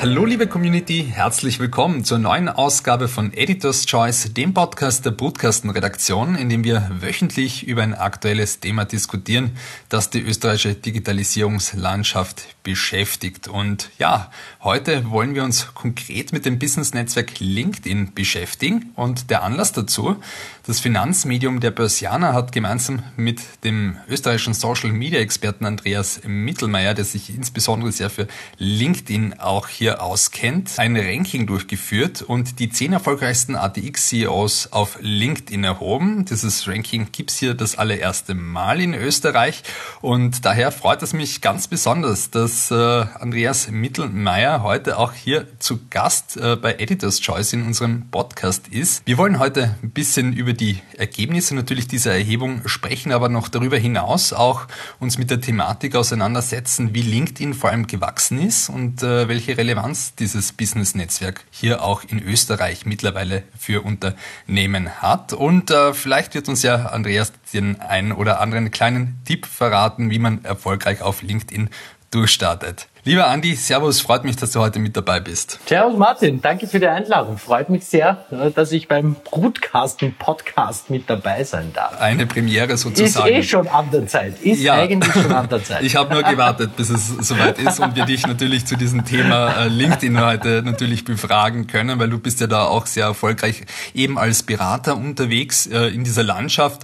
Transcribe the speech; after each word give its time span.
Hallo 0.00 0.24
liebe 0.24 0.46
Community, 0.46 1.10
herzlich 1.12 1.58
willkommen 1.58 2.04
zur 2.04 2.18
neuen 2.18 2.48
Ausgabe 2.48 3.08
von 3.08 3.32
Editor's 3.32 3.84
Choice, 3.84 4.32
dem 4.32 4.54
Podcast 4.54 5.04
der 5.04 5.10
Brutkasten-Redaktion, 5.10 6.36
in 6.36 6.48
dem 6.48 6.62
wir 6.62 6.88
wöchentlich 7.00 7.66
über 7.66 7.82
ein 7.82 7.94
aktuelles 7.94 8.60
Thema 8.60 8.84
diskutieren, 8.84 9.56
das 9.88 10.08
die 10.08 10.20
österreichische 10.20 10.76
Digitalisierungslandschaft 10.76 12.62
beschäftigt. 12.62 13.48
Und 13.48 13.90
ja, 13.98 14.30
heute 14.62 15.10
wollen 15.10 15.34
wir 15.34 15.42
uns 15.42 15.74
konkret 15.74 16.32
mit 16.32 16.46
dem 16.46 16.60
Business-Netzwerk 16.60 17.40
LinkedIn 17.40 18.14
beschäftigen. 18.14 18.92
Und 18.94 19.30
der 19.30 19.42
Anlass 19.42 19.72
dazu, 19.72 20.22
das 20.68 20.80
Finanzmedium 20.80 21.58
der 21.58 21.72
Börsianer 21.72 22.34
hat 22.34 22.52
gemeinsam 22.52 23.02
mit 23.16 23.40
dem 23.64 23.96
österreichischen 24.08 24.54
Social-Media-Experten 24.54 25.66
Andreas 25.66 26.20
Mittelmeier, 26.24 26.94
der 26.94 27.04
sich 27.04 27.34
insbesondere 27.34 27.90
sehr 27.90 28.10
für 28.10 28.28
LinkedIn 28.58 29.40
auch 29.40 29.66
hier 29.66 29.88
hier 29.88 30.02
auskennt, 30.02 30.78
ein 30.78 30.96
Ranking 30.96 31.46
durchgeführt 31.46 32.20
und 32.20 32.58
die 32.58 32.68
zehn 32.68 32.92
erfolgreichsten 32.92 33.56
ATX-CEOs 33.56 34.72
auf 34.72 34.98
LinkedIn 35.00 35.64
erhoben. 35.64 36.26
Dieses 36.26 36.68
Ranking 36.68 37.08
gibt's 37.10 37.38
hier 37.38 37.54
das 37.54 37.78
allererste 37.78 38.34
Mal 38.34 38.82
in 38.82 38.92
Österreich 38.92 39.62
und 40.02 40.44
daher 40.44 40.72
freut 40.72 41.02
es 41.02 41.14
mich 41.14 41.40
ganz 41.40 41.68
besonders, 41.68 42.30
dass 42.30 42.70
äh, 42.70 42.74
Andreas 42.74 43.70
Mittelmeier 43.70 44.62
heute 44.62 44.98
auch 44.98 45.14
hier 45.14 45.46
zu 45.58 45.78
Gast 45.88 46.36
äh, 46.36 46.56
bei 46.56 46.74
Editor's 46.74 47.20
Choice 47.22 47.54
in 47.54 47.64
unserem 47.64 48.10
Podcast 48.10 48.68
ist. 48.68 49.06
Wir 49.06 49.16
wollen 49.16 49.38
heute 49.38 49.76
ein 49.82 49.90
bisschen 49.90 50.34
über 50.34 50.52
die 50.60 50.80
Ergebnisse 50.96 51.54
natürlich 51.54 51.88
dieser 51.88 52.12
Erhebung 52.12 52.66
sprechen, 52.66 53.12
aber 53.12 53.28
noch 53.28 53.48
darüber 53.48 53.78
hinaus 53.78 54.32
auch 54.32 54.66
uns 54.98 55.16
mit 55.16 55.30
der 55.30 55.40
Thematik 55.40 55.96
auseinandersetzen, 55.96 56.94
wie 56.94 57.02
LinkedIn 57.02 57.54
vor 57.54 57.70
allem 57.70 57.86
gewachsen 57.86 58.40
ist 58.40 58.68
und 58.68 59.02
äh, 59.02 59.28
welche 59.28 59.56
Relevanz 59.56 60.14
dieses 60.14 60.52
Business-Netzwerk 60.52 61.44
hier 61.50 61.82
auch 61.82 62.02
in 62.04 62.22
Österreich 62.22 62.84
mittlerweile 62.84 63.44
für 63.58 63.82
Unternehmen 63.84 64.90
hat. 65.00 65.32
Und 65.32 65.70
äh, 65.70 65.94
vielleicht 65.94 66.34
wird 66.34 66.48
uns 66.48 66.62
ja 66.62 66.86
Andreas 66.86 67.32
den 67.52 67.80
einen 67.80 68.12
oder 68.12 68.40
anderen 68.40 68.70
kleinen 68.70 69.20
Tipp 69.24 69.46
verraten, 69.46 70.10
wie 70.10 70.18
man 70.18 70.44
erfolgreich 70.44 71.00
auf 71.00 71.22
LinkedIn 71.22 71.70
durchstartet. 72.10 72.88
Lieber 73.08 73.26
Andi, 73.28 73.54
Servus, 73.54 74.02
freut 74.02 74.24
mich, 74.24 74.36
dass 74.36 74.50
du 74.50 74.60
heute 74.60 74.80
mit 74.80 74.94
dabei 74.94 75.18
bist. 75.18 75.58
Servus 75.64 75.96
Martin, 75.96 76.42
danke 76.42 76.66
für 76.66 76.78
die 76.78 76.88
Einladung. 76.88 77.38
Freut 77.38 77.70
mich 77.70 77.86
sehr, 77.86 78.26
dass 78.54 78.70
ich 78.70 78.86
beim 78.86 79.16
Brutcasten 79.24 80.12
Podcast 80.12 80.90
mit 80.90 81.08
dabei 81.08 81.42
sein 81.42 81.72
darf. 81.72 81.98
Eine 81.98 82.26
Premiere 82.26 82.76
sozusagen. 82.76 83.32
Ist 83.32 83.34
eh 83.34 83.42
schon 83.42 83.66
an 83.66 83.90
der 83.90 84.06
Zeit. 84.08 84.38
Ist 84.42 84.60
ja. 84.60 84.74
eigentlich 84.74 85.10
schon 85.10 85.32
an 85.32 85.48
der 85.48 85.64
Zeit. 85.64 85.84
ich 85.84 85.96
habe 85.96 86.12
nur 86.12 86.22
gewartet, 86.22 86.76
bis 86.76 86.90
es 86.90 87.08
soweit 87.08 87.58
ist 87.58 87.80
und 87.80 87.96
wir 87.96 88.04
dich 88.04 88.26
natürlich 88.26 88.66
zu 88.66 88.76
diesem 88.76 89.06
Thema 89.06 89.54
äh, 89.54 89.68
LinkedIn 89.68 90.20
heute 90.20 90.60
natürlich 90.62 91.06
befragen 91.06 91.66
können, 91.66 91.98
weil 91.98 92.10
du 92.10 92.18
bist 92.18 92.42
ja 92.42 92.46
da 92.46 92.64
auch 92.64 92.84
sehr 92.84 93.06
erfolgreich 93.06 93.62
eben 93.94 94.18
als 94.18 94.42
Berater 94.42 94.98
unterwegs 94.98 95.66
äh, 95.66 95.86
in 95.86 96.04
dieser 96.04 96.24
Landschaft. 96.24 96.82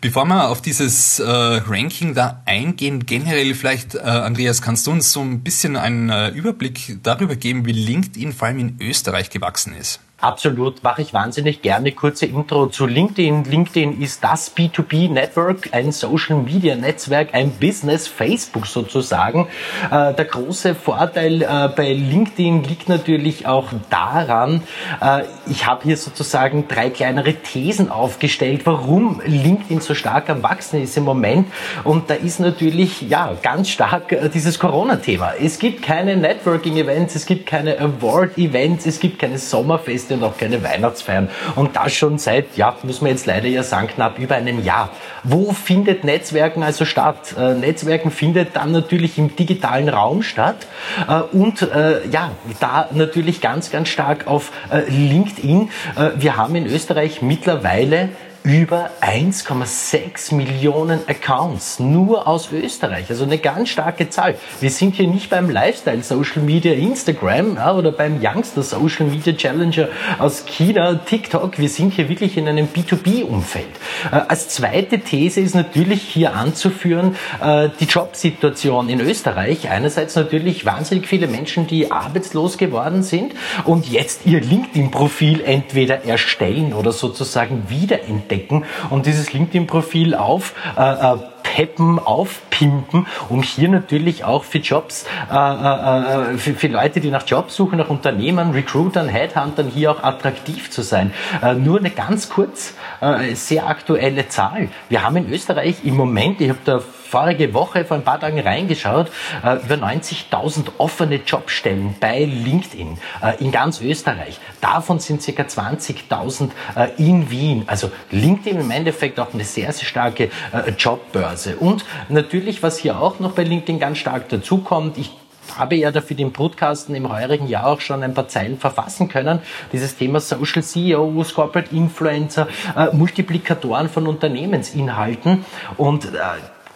Bevor 0.00 0.24
wir 0.24 0.48
auf 0.48 0.62
dieses 0.62 1.20
äh, 1.20 1.30
Ranking 1.30 2.14
da 2.14 2.42
eingehen, 2.44 3.06
generell 3.06 3.54
vielleicht, 3.54 3.96
Andreas, 3.96 4.62
kannst 4.62 4.88
du 4.88 4.90
uns 4.90 5.12
so 5.12 5.20
ein 5.20 5.44
bisschen 5.44 5.59
bisschen 5.60 5.76
einen 5.76 6.08
äh, 6.08 6.28
Überblick 6.30 6.96
darüber 7.02 7.36
geben, 7.36 7.66
wie 7.66 7.72
LinkedIn 7.72 8.32
vor 8.32 8.48
allem 8.48 8.60
in 8.60 8.76
Österreich 8.80 9.28
gewachsen 9.28 9.74
ist? 9.74 10.00
Absolut, 10.20 10.82
mache 10.82 11.00
ich 11.00 11.14
wahnsinnig 11.14 11.62
gerne. 11.62 11.92
Kurze 11.92 12.26
Intro 12.26 12.66
zu 12.66 12.84
LinkedIn. 12.84 13.44
LinkedIn 13.44 14.02
ist 14.02 14.22
das 14.22 14.54
B2B-Network, 14.54 15.70
ein 15.72 15.92
Social-Media-Netzwerk, 15.92 17.32
ein 17.32 17.52
Business, 17.52 18.06
Facebook 18.06 18.66
sozusagen. 18.66 19.48
Äh, 19.90 20.12
der 20.12 20.26
große 20.26 20.74
Vorteil 20.74 21.40
äh, 21.40 21.70
bei 21.74 21.94
LinkedIn 21.94 22.64
liegt 22.64 22.90
natürlich 22.90 23.46
auch 23.46 23.68
daran, 23.88 24.62
äh, 25.00 25.22
ich 25.46 25.66
habe 25.66 25.84
hier 25.84 25.96
sozusagen 25.96 26.68
drei 26.68 26.90
kleinere 26.90 27.32
Thesen 27.32 27.90
aufgestellt, 27.90 28.66
warum 28.66 29.22
LinkedIn 29.24 29.80
so 29.80 29.94
stark 29.94 30.28
am 30.28 30.42
Wachsen 30.42 30.82
ist 30.82 30.98
im 30.98 31.04
Moment. 31.04 31.48
Und 31.82 32.10
da 32.10 32.14
ist 32.14 32.40
natürlich 32.40 33.00
ja 33.08 33.32
ganz 33.40 33.70
stark 33.70 34.12
äh, 34.12 34.28
dieses 34.28 34.58
Corona-Thema. 34.58 35.32
Es 35.40 35.58
gibt 35.58 35.80
keine 35.80 36.18
Networking-Events, 36.18 37.14
es 37.14 37.24
gibt 37.24 37.46
keine 37.46 37.78
Award-Events, 37.80 38.84
es 38.84 39.00
gibt 39.00 39.18
keine 39.18 39.38
Sommerfeste 39.38 40.09
Feste 40.10 40.14
und 40.14 40.24
auch 40.24 40.36
keine 40.36 40.62
Weihnachtsfeiern. 40.62 41.28
Und 41.56 41.76
das 41.76 41.92
schon 41.92 42.18
seit, 42.18 42.56
ja, 42.56 42.74
muss 42.82 43.00
man 43.00 43.10
jetzt 43.10 43.26
leider 43.26 43.48
ja 43.48 43.62
sagen, 43.62 43.88
knapp 43.88 44.18
über 44.18 44.34
einem 44.34 44.62
Jahr. 44.62 44.90
Wo 45.22 45.52
findet 45.52 46.04
Netzwerken 46.04 46.62
also 46.62 46.84
statt? 46.84 47.34
Äh, 47.38 47.54
Netzwerken 47.54 48.10
findet 48.10 48.56
dann 48.56 48.72
natürlich 48.72 49.18
im 49.18 49.36
digitalen 49.36 49.88
Raum 49.88 50.22
statt 50.22 50.66
äh, 51.08 51.20
und 51.36 51.62
äh, 51.62 52.06
ja, 52.08 52.32
da 52.60 52.88
natürlich 52.92 53.40
ganz, 53.40 53.70
ganz 53.70 53.88
stark 53.88 54.26
auf 54.26 54.52
äh, 54.70 54.88
LinkedIn. 54.88 55.70
Äh, 55.96 56.10
wir 56.16 56.36
haben 56.36 56.54
in 56.54 56.66
Österreich 56.66 57.22
mittlerweile 57.22 58.10
über 58.42 58.90
1,6 59.02 60.34
Millionen 60.34 61.00
Accounts 61.06 61.78
nur 61.78 62.26
aus 62.26 62.50
Österreich. 62.52 63.10
Also 63.10 63.24
eine 63.24 63.36
ganz 63.36 63.68
starke 63.68 64.08
Zahl. 64.08 64.34
Wir 64.60 64.70
sind 64.70 64.94
hier 64.94 65.08
nicht 65.08 65.28
beim 65.28 65.50
Lifestyle 65.50 66.02
Social 66.02 66.42
Media 66.42 66.72
Instagram 66.72 67.56
ja, 67.56 67.74
oder 67.74 67.92
beim 67.92 68.18
Youngster 68.22 68.62
Social 68.62 69.06
Media 69.06 69.34
Challenger 69.34 69.88
aus 70.18 70.46
China 70.46 70.94
TikTok. 70.94 71.58
Wir 71.58 71.68
sind 71.68 71.92
hier 71.92 72.08
wirklich 72.08 72.38
in 72.38 72.48
einem 72.48 72.66
B2B-Umfeld. 72.66 73.68
Äh, 74.10 74.16
als 74.28 74.48
zweite 74.48 75.00
These 75.00 75.40
ist 75.40 75.54
natürlich 75.54 76.00
hier 76.02 76.34
anzuführen 76.34 77.16
äh, 77.42 77.68
die 77.78 77.84
Jobsituation 77.84 78.88
in 78.88 79.00
Österreich. 79.00 79.68
Einerseits 79.68 80.16
natürlich 80.16 80.64
wahnsinnig 80.64 81.06
viele 81.06 81.26
Menschen, 81.26 81.66
die 81.66 81.90
arbeitslos 81.92 82.56
geworden 82.56 83.02
sind 83.02 83.34
und 83.64 83.86
jetzt 83.86 84.24
ihr 84.24 84.40
LinkedIn-Profil 84.40 85.42
entweder 85.44 86.06
erstellen 86.06 86.72
oder 86.72 86.92
sozusagen 86.92 87.64
wiederentdecken 87.68 88.29
entdecken 88.30 88.64
und 88.90 89.06
dieses 89.06 89.32
LinkedIn-Profil 89.32 90.14
auf 90.14 90.54
äh, 90.76 90.82
äh, 90.82 91.16
peppen, 91.42 91.98
aufpimpen, 91.98 93.06
um 93.28 93.42
hier 93.42 93.68
natürlich 93.68 94.24
auch 94.24 94.44
für 94.44 94.58
Jobs, 94.58 95.06
äh, 95.30 95.34
äh, 95.34 96.34
äh, 96.34 96.38
für, 96.38 96.54
für, 96.54 96.68
Leute, 96.68 97.00
die 97.00 97.10
nach 97.10 97.26
Jobs 97.26 97.56
suchen, 97.56 97.78
nach 97.78 97.88
Unternehmen, 97.88 98.52
Recruitern, 98.52 99.08
Headhuntern 99.08 99.68
hier 99.68 99.90
auch 99.90 100.02
attraktiv 100.02 100.70
zu 100.70 100.82
sein. 100.82 101.12
Äh, 101.42 101.54
nur 101.54 101.78
eine 101.78 101.90
ganz 101.90 102.28
kurz, 102.28 102.74
äh, 103.00 103.34
sehr 103.34 103.66
aktuelle 103.66 104.28
Zahl. 104.28 104.68
Wir 104.88 105.02
haben 105.02 105.16
in 105.16 105.32
Österreich 105.32 105.84
im 105.84 105.96
Moment, 105.96 106.40
ich 106.40 106.50
habe 106.50 106.60
da 106.64 106.80
vorige 107.10 107.52
Woche 107.52 107.84
vor 107.84 107.96
ein 107.96 108.04
paar 108.04 108.20
Tagen 108.20 108.38
reingeschaut, 108.38 109.10
äh, 109.44 109.56
über 109.56 109.74
90.000 109.74 110.68
offene 110.78 111.16
Jobstellen 111.16 111.96
bei 111.98 112.24
LinkedIn 112.24 112.98
äh, 113.22 113.42
in 113.42 113.50
ganz 113.50 113.80
Österreich. 113.80 114.38
Davon 114.60 115.00
sind 115.00 115.20
ca. 115.20 115.42
20.000 115.42 116.50
äh, 116.76 116.88
in 116.98 117.30
Wien. 117.30 117.64
Also 117.66 117.90
LinkedIn 118.12 118.60
im 118.60 118.70
Endeffekt 118.70 119.18
auch 119.18 119.34
eine 119.34 119.44
sehr, 119.44 119.72
sehr 119.72 119.86
starke 119.86 120.30
Jobbörse. 120.78 121.56
Und 121.56 121.84
natürlich, 122.08 122.62
was 122.62 122.78
hier 122.78 123.00
auch 123.00 123.18
noch 123.18 123.32
bei 123.32 123.42
LinkedIn 123.42 123.80
ganz 123.80 123.98
stark 123.98 124.28
dazukommt, 124.28 124.98
ich 124.98 125.10
habe 125.58 125.74
ja 125.74 125.90
dafür 125.90 126.16
den 126.16 126.32
Podcasten 126.32 126.94
im 126.94 127.12
heurigen 127.12 127.48
Jahr 127.48 127.66
auch 127.66 127.80
schon 127.80 128.02
ein 128.02 128.14
paar 128.14 128.28
Zeilen 128.28 128.58
verfassen 128.58 129.08
können. 129.08 129.40
Dieses 129.72 129.96
Thema 129.96 130.20
Social 130.20 130.62
CEOs, 130.62 131.34
Corporate 131.34 131.74
Influencer, 131.74 132.46
äh, 132.76 132.94
Multiplikatoren 132.94 133.88
von 133.88 134.06
Unternehmensinhalten 134.06 135.44
und 135.76 136.04
äh, 136.04 136.08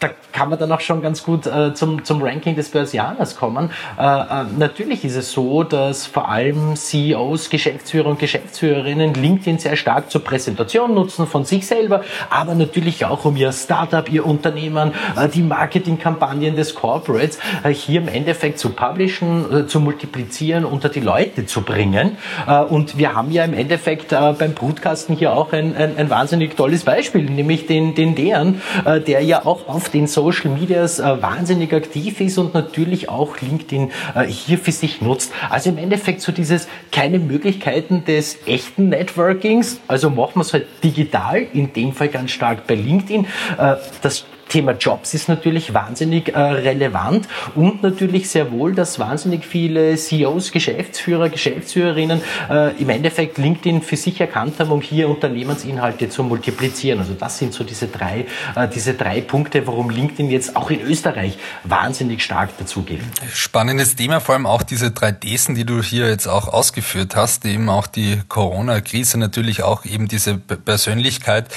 da 0.00 0.10
kann 0.32 0.50
man 0.50 0.59
dann 0.59 0.72
auch 0.72 0.81
schon 0.81 1.00
ganz 1.00 1.22
gut 1.22 1.47
äh, 1.47 1.75
zum, 1.75 2.05
zum 2.05 2.21
Ranking 2.22 2.56
des 2.56 2.71
Börsianers 2.71 3.37
kommen. 3.37 3.71
Äh, 3.99 4.03
äh, 4.05 4.44
natürlich 4.59 5.04
ist 5.04 5.16
es 5.16 5.33
so, 5.33 5.63
dass 5.63 6.07
vor 6.07 6.28
allem 6.28 6.74
CEOs, 6.74 7.51
Geschäftsführer 7.51 8.09
und 8.09 8.18
Geschäftsführerinnen 8.18 9.15
LinkedIn 9.15 9.59
sehr 9.59 9.77
stark 9.77 10.10
zur 10.10 10.24
Präsentation 10.24 10.92
nutzen 10.92 11.27
von 11.27 11.45
sich 11.45 11.66
selber, 11.66 12.03
aber 12.30 12.54
natürlich 12.54 13.04
auch 13.04 13.24
um 13.24 13.36
ihr 13.36 13.53
Startup, 13.53 14.10
ihr 14.10 14.27
Unternehmen, 14.27 14.92
äh, 15.16 15.28
die 15.28 15.42
Marketingkampagnen 15.42 16.57
des 16.57 16.74
Corporates 16.74 17.39
äh, 17.63 17.71
hier 17.71 18.01
im 18.01 18.09
Endeffekt 18.09 18.59
zu 18.59 18.71
publishen, 18.71 19.53
äh, 19.53 19.66
zu 19.66 19.80
multiplizieren, 19.80 20.65
unter 20.65 20.89
die 20.89 21.01
Leute 21.01 21.47
zu 21.47 21.63
bringen. 21.63 22.16
und 22.68 22.98
wir 22.98 23.15
haben 23.15 23.30
ja 23.30 23.45
im 23.45 23.54
Endeffekt 23.54 24.10
beim 24.10 24.54
Brutkasten 24.54 25.16
hier 25.16 25.33
auch 25.33 25.53
ein, 25.53 25.77
ein, 25.77 25.97
ein 25.97 26.10
wahnsinnig 26.10 26.57
tolles 26.57 26.84
Beispiel, 26.84 27.24
nämlich 27.24 27.66
den, 27.66 27.95
den 27.95 28.15
deren, 28.15 28.60
der 28.84 29.22
ja 29.22 29.45
auch 29.45 29.68
auf 29.68 29.84
den 29.91 30.07
Social 30.07 30.51
Medias 30.51 30.98
äh, 30.98 31.22
wahnsinnig 31.22 31.72
aktiv 31.72 32.21
ist 32.21 32.39
und 32.39 32.54
natürlich 32.54 33.09
auch 33.09 33.41
LinkedIn 33.41 33.91
äh, 34.15 34.25
hier 34.25 34.59
für 34.59 34.72
sich 34.72 35.01
nutzt. 35.01 35.33
Also 35.51 35.71
im 35.71 35.78
Endeffekt 35.78 36.21
so 36.21 36.33
dieses 36.33 36.69
keine 36.92 37.19
Möglichkeiten 37.19 38.04
des 38.04 38.39
echten 38.47 38.89
Networkings, 38.89 39.81
also 39.89 40.10
machen 40.10 40.36
wir 40.36 40.42
es 40.42 40.53
halt 40.53 40.66
digital, 40.83 41.47
in 41.53 41.72
dem 41.72 41.92
Fall 41.92 42.09
ganz 42.09 42.31
stark 42.31 42.66
bei 42.66 42.75
LinkedIn. 42.75 43.27
Äh, 43.59 43.77
das 44.03 44.25
Thema 44.48 44.72
Jobs 44.72 45.14
ist 45.14 45.28
natürlich 45.28 45.74
wahnsinnig 45.74 46.34
äh, 46.34 46.38
relevant 46.38 47.28
und 47.54 47.82
natürlich 47.82 48.28
sehr 48.28 48.50
wohl, 48.52 48.74
dass 48.74 48.98
wahnsinnig 48.98 49.44
viele 49.44 49.96
CEOs, 49.96 50.52
Geschäftsführer, 50.52 51.28
Geschäftsführerinnen 51.28 52.20
äh, 52.50 52.80
im 52.80 52.88
Endeffekt 52.88 53.38
LinkedIn 53.38 53.82
für 53.82 53.96
sich 53.96 54.20
erkannt 54.20 54.58
haben, 54.58 54.70
um 54.70 54.80
hier 54.80 55.08
Unternehmensinhalte 55.08 56.08
zu 56.08 56.22
multiplizieren. 56.22 57.00
Also 57.00 57.14
das 57.14 57.38
sind 57.38 57.52
so 57.52 57.64
diese 57.64 57.88
drei, 57.88 58.26
äh, 58.54 58.68
diese 58.68 58.94
drei 58.94 59.20
Punkte, 59.20 59.66
warum 59.66 59.91
LinkedIn 59.91 60.30
jetzt 60.30 60.56
auch 60.56 60.70
in 60.70 60.80
Österreich 60.80 61.38
wahnsinnig 61.64 62.22
stark 62.22 62.56
dazugeht. 62.58 63.00
Spannendes 63.32 63.96
Thema, 63.96 64.20
vor 64.20 64.34
allem 64.34 64.46
auch 64.46 64.62
diese 64.62 64.91
drei 64.91 65.12
Thesen, 65.12 65.54
die 65.54 65.64
du 65.64 65.82
hier 65.82 66.08
jetzt 66.08 66.26
auch 66.26 66.48
ausgeführt 66.48 67.16
hast, 67.16 67.44
eben 67.44 67.68
auch 67.68 67.86
die 67.86 68.20
Corona-Krise, 68.28 69.18
natürlich 69.18 69.62
auch 69.62 69.84
eben 69.84 70.08
diese 70.08 70.38
Persönlichkeit. 70.38 71.48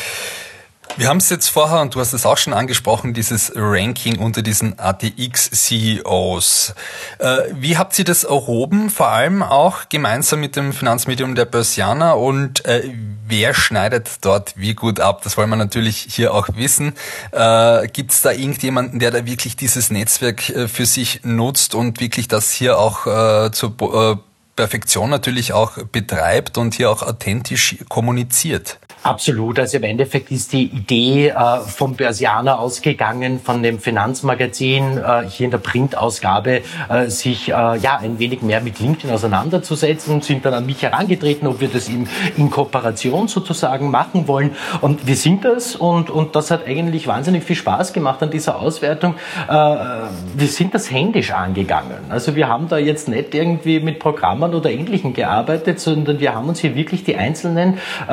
Wir 0.96 1.10
haben 1.10 1.18
es 1.18 1.30
jetzt 1.30 1.50
vorher, 1.50 1.82
und 1.82 1.94
du 1.94 2.00
hast 2.00 2.14
es 2.14 2.26
auch 2.26 2.38
schon 2.38 2.54
angesprochen, 2.54 3.14
dieses 3.14 3.52
Ranking 3.56 4.18
unter 4.18 4.42
diesen 4.42 4.80
ATX-CEOs. 4.80 6.74
Äh, 7.20 7.38
wie 7.54 7.78
habt 7.78 8.00
ihr 8.00 8.06
das 8.06 8.24
erhoben, 8.24 8.90
vor 8.90 9.10
allem 9.10 9.44
auch 9.44 9.90
gemeinsam 9.90 10.40
mit 10.40 10.56
dem 10.56 10.74
Finanzmedium 10.74 11.36
der 11.36 11.46
Börsianer 11.46 12.18
und 12.18 12.66
äh, 12.66 12.92
wer 13.28 13.54
schneidet 13.54 14.10
dort 14.22 14.54
wie 14.58 14.74
gut 14.74 15.00
ab? 15.00 15.22
Das 15.24 15.38
wollen 15.38 15.52
wir 15.52 15.56
natürlich 15.56 16.08
hier 16.10 16.34
auch 16.34 16.50
wissen. 16.56 16.94
Äh, 17.32 17.88
Gibt 17.90 18.12
es 18.14 18.22
da 18.22 18.32
irgendjemanden, 18.32 19.00
der 19.00 19.12
da 19.12 19.24
wirklich 19.26 19.56
dieses 19.56 19.92
Netzwerk 19.92 20.50
äh, 20.50 20.68
für 20.68 20.88
sich 20.88 21.22
nutzt 21.24 21.76
und 21.76 22.00
wirklich 22.00 22.28
das 22.28 22.52
hier 22.52 22.80
auch 22.80 23.52
zur 23.52 24.24
Perfektion 24.56 25.10
natürlich 25.10 25.54
auch 25.54 25.78
betreibt 25.92 26.58
und 26.58 26.74
hier 26.74 26.90
auch 26.90 27.04
authentisch 27.04 27.78
kommuniziert? 27.88 28.80
Absolut. 29.08 29.58
Also 29.58 29.78
im 29.78 29.84
Endeffekt 29.84 30.32
ist 30.32 30.52
die 30.52 30.66
Idee 30.66 31.30
äh, 31.30 31.60
vom 31.60 31.96
Börsianer 31.96 32.60
ausgegangen, 32.60 33.40
von 33.40 33.64
dem 33.64 33.80
Finanzmagazin 33.80 34.98
äh, 34.98 35.24
hier 35.30 35.46
in 35.46 35.52
der 35.52 35.60
Printausgabe, 35.60 36.62
äh, 36.90 37.08
sich 37.08 37.48
äh, 37.48 37.52
ja 37.52 38.00
ein 38.02 38.20
wenig 38.20 38.42
mehr 38.42 38.60
mit 38.60 38.80
LinkedIn 38.80 39.10
auseinanderzusetzen, 39.10 40.22
sind 40.22 40.46
dann 40.46 40.54
an 40.54 40.66
mich 40.66 40.82
herangetreten, 40.82 41.48
ob 41.48 41.62
wir 41.62 41.70
das 41.70 41.88
in, 41.88 42.08
in 42.36 42.50
Kooperation 42.50 43.30
sozusagen 43.30 43.90
machen 43.92 44.28
wollen. 44.28 44.56
Und 44.82 45.08
wir 45.08 45.16
sind 45.16 45.46
das 45.46 45.78
und, 45.78 46.10
und 46.10 46.36
das 46.36 46.52
hat 46.52 46.68
eigentlich 46.68 47.08
wahnsinnig 47.08 47.46
viel 47.46 47.56
Spaß 47.56 47.94
gemacht 47.94 48.22
an 48.22 48.30
dieser 48.30 48.60
Auswertung. 48.60 49.16
Äh, 49.48 49.54
wir 49.54 50.48
sind 50.48 50.74
das 50.74 50.92
händisch 50.92 51.32
angegangen. 51.32 51.98
Also 52.10 52.36
wir 52.36 52.50
haben 52.50 52.68
da 52.68 52.78
jetzt 52.78 53.08
nicht 53.08 53.34
irgendwie 53.34 53.80
mit 53.80 54.00
Programmen 54.00 54.54
oder 54.54 54.70
Ähnlichem 54.70 55.14
gearbeitet, 55.14 55.80
sondern 55.80 56.20
wir 56.20 56.36
haben 56.36 56.50
uns 56.50 56.60
hier 56.60 56.76
wirklich 56.76 57.06
die 57.06 57.16
einzelnen 57.16 57.78
äh, 58.10 58.12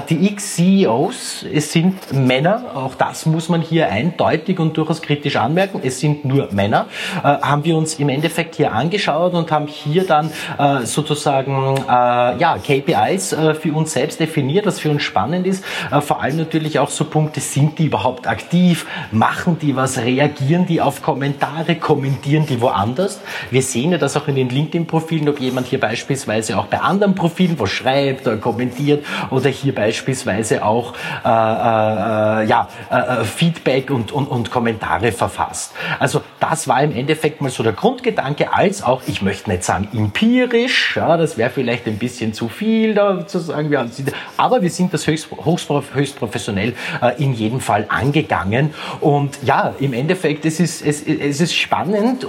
ATX-CEOs, 0.00 1.44
es 1.52 1.72
sind 1.72 2.12
Männer, 2.12 2.64
auch 2.74 2.94
das 2.94 3.26
muss 3.26 3.48
man 3.48 3.60
hier 3.60 3.90
eindeutig 3.90 4.58
und 4.58 4.76
durchaus 4.76 5.02
kritisch 5.02 5.36
anmerken, 5.36 5.80
es 5.84 6.00
sind 6.00 6.24
nur 6.24 6.48
Männer, 6.52 6.86
äh, 7.18 7.26
haben 7.26 7.64
wir 7.64 7.76
uns 7.76 7.94
im 7.98 8.08
Endeffekt 8.08 8.54
hier 8.54 8.72
angeschaut 8.72 9.34
und 9.34 9.50
haben 9.50 9.66
hier 9.66 10.06
dann 10.06 10.30
äh, 10.58 10.86
sozusagen 10.86 11.76
äh, 11.76 11.88
ja, 11.88 12.56
KPIs 12.58 13.32
äh, 13.32 13.54
für 13.54 13.72
uns 13.74 13.92
selbst 13.92 14.20
definiert, 14.20 14.66
was 14.66 14.80
für 14.80 14.90
uns 14.90 15.02
spannend 15.02 15.46
ist. 15.46 15.64
Äh, 15.90 16.00
vor 16.00 16.22
allem 16.22 16.38
natürlich 16.38 16.78
auch 16.78 16.90
so 16.90 17.04
Punkte, 17.04 17.40
sind 17.40 17.78
die 17.78 17.86
überhaupt 17.86 18.26
aktiv, 18.26 18.86
machen 19.12 19.58
die 19.60 19.76
was, 19.76 19.98
reagieren 19.98 20.66
die 20.66 20.80
auf 20.80 21.02
Kommentare, 21.02 21.76
kommentieren 21.76 22.46
die 22.46 22.60
woanders. 22.60 23.20
Wir 23.50 23.62
sehen 23.62 23.92
ja 23.92 23.98
das 23.98 24.16
auch 24.16 24.28
in 24.28 24.36
den 24.36 24.48
LinkedIn-Profilen, 24.48 25.28
ob 25.28 25.40
jemand 25.40 25.66
hier 25.66 25.80
beispielsweise 25.80 26.58
auch 26.58 26.66
bei 26.66 26.80
anderen 26.80 27.14
Profilen 27.14 27.58
was 27.58 27.70
schreibt 27.70 28.26
oder 28.26 28.38
kommentiert 28.38 29.04
oder 29.30 29.50
hier 29.50 29.74
beispielsweise 29.80 30.62
auch 30.62 30.92
äh, 31.24 31.28
äh, 31.28 32.46
ja, 32.46 32.68
äh, 32.90 33.24
Feedback 33.24 33.90
und, 33.90 34.12
und, 34.12 34.26
und 34.26 34.50
Kommentare 34.50 35.10
verfasst. 35.10 35.72
Also 35.98 36.20
das 36.38 36.68
war 36.68 36.82
im 36.82 36.94
Endeffekt 36.94 37.40
mal 37.40 37.50
so 37.50 37.62
der 37.62 37.72
Grundgedanke, 37.72 38.52
als 38.52 38.82
auch, 38.82 39.00
ich 39.06 39.22
möchte 39.22 39.48
nicht 39.48 39.64
sagen 39.64 39.88
empirisch, 39.94 40.96
ja, 40.96 41.16
das 41.16 41.38
wäre 41.38 41.48
vielleicht 41.48 41.86
ein 41.86 41.96
bisschen 41.96 42.34
zu 42.34 42.50
viel 42.50 42.94
da 42.94 43.26
zu 43.26 43.38
sagen, 43.38 43.70
wir 43.70 43.88
sind, 43.88 44.12
aber 44.36 44.60
wir 44.60 44.70
sind 44.70 44.92
das 44.92 45.06
höchst, 45.06 45.28
höchst, 45.44 45.70
höchst 45.94 46.18
professionell 46.18 46.74
äh, 47.00 47.22
in 47.22 47.32
jedem 47.32 47.60
Fall 47.60 47.86
angegangen. 47.88 48.74
Und 49.00 49.38
ja, 49.42 49.74
im 49.80 49.94
Endeffekt, 49.94 50.44
es 50.44 50.60
ist, 50.60 50.84
es, 50.84 51.02
es 51.02 51.40
ist 51.40 51.54
spannend 51.54 52.26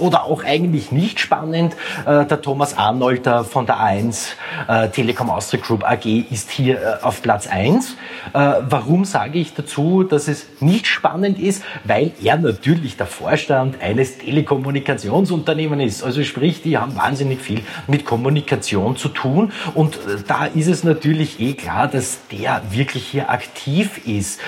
oder 0.00 0.24
auch 0.24 0.44
eigentlich 0.44 0.92
nicht 0.92 1.20
spannend. 1.20 1.74
Äh, 2.06 2.24
der 2.26 2.40
Thomas 2.40 2.76
Arnolder 2.76 3.44
von 3.44 3.66
der 3.66 3.76
A1 3.76 4.32
äh, 4.68 4.88
Telekom 4.88 5.30
Austria 5.30 5.60
Group 5.60 5.84
AG 5.84 6.06
ist 6.30 6.50
hier 6.50 6.80
äh, 6.80 7.02
auf 7.02 7.22
Platz 7.22 7.46
1. 7.46 7.96
Warum 8.32 9.04
sage 9.04 9.38
ich 9.38 9.54
dazu, 9.54 10.02
dass 10.02 10.28
es 10.28 10.46
nicht 10.60 10.86
spannend 10.86 11.38
ist? 11.38 11.62
Weil 11.84 12.12
er 12.22 12.36
natürlich 12.36 12.96
der 12.96 13.06
Vorstand 13.06 13.80
eines 13.80 14.18
Telekommunikationsunternehmens 14.18 15.96
ist. 15.96 16.02
Also 16.02 16.22
sprich, 16.24 16.62
die 16.62 16.76
haben 16.76 16.94
wahnsinnig 16.94 17.40
viel 17.40 17.62
mit 17.86 18.04
Kommunikation 18.04 18.96
zu 18.96 19.08
tun. 19.08 19.52
Und 19.74 19.98
da 20.26 20.44
ist 20.46 20.68
es 20.68 20.84
natürlich 20.84 21.40
eh 21.40 21.54
klar, 21.54 21.88
dass 21.88 22.18
der 22.30 22.62
wirklich 22.70 23.06
hier 23.06 23.30
aktiv 23.30 24.06
ist. 24.06 24.40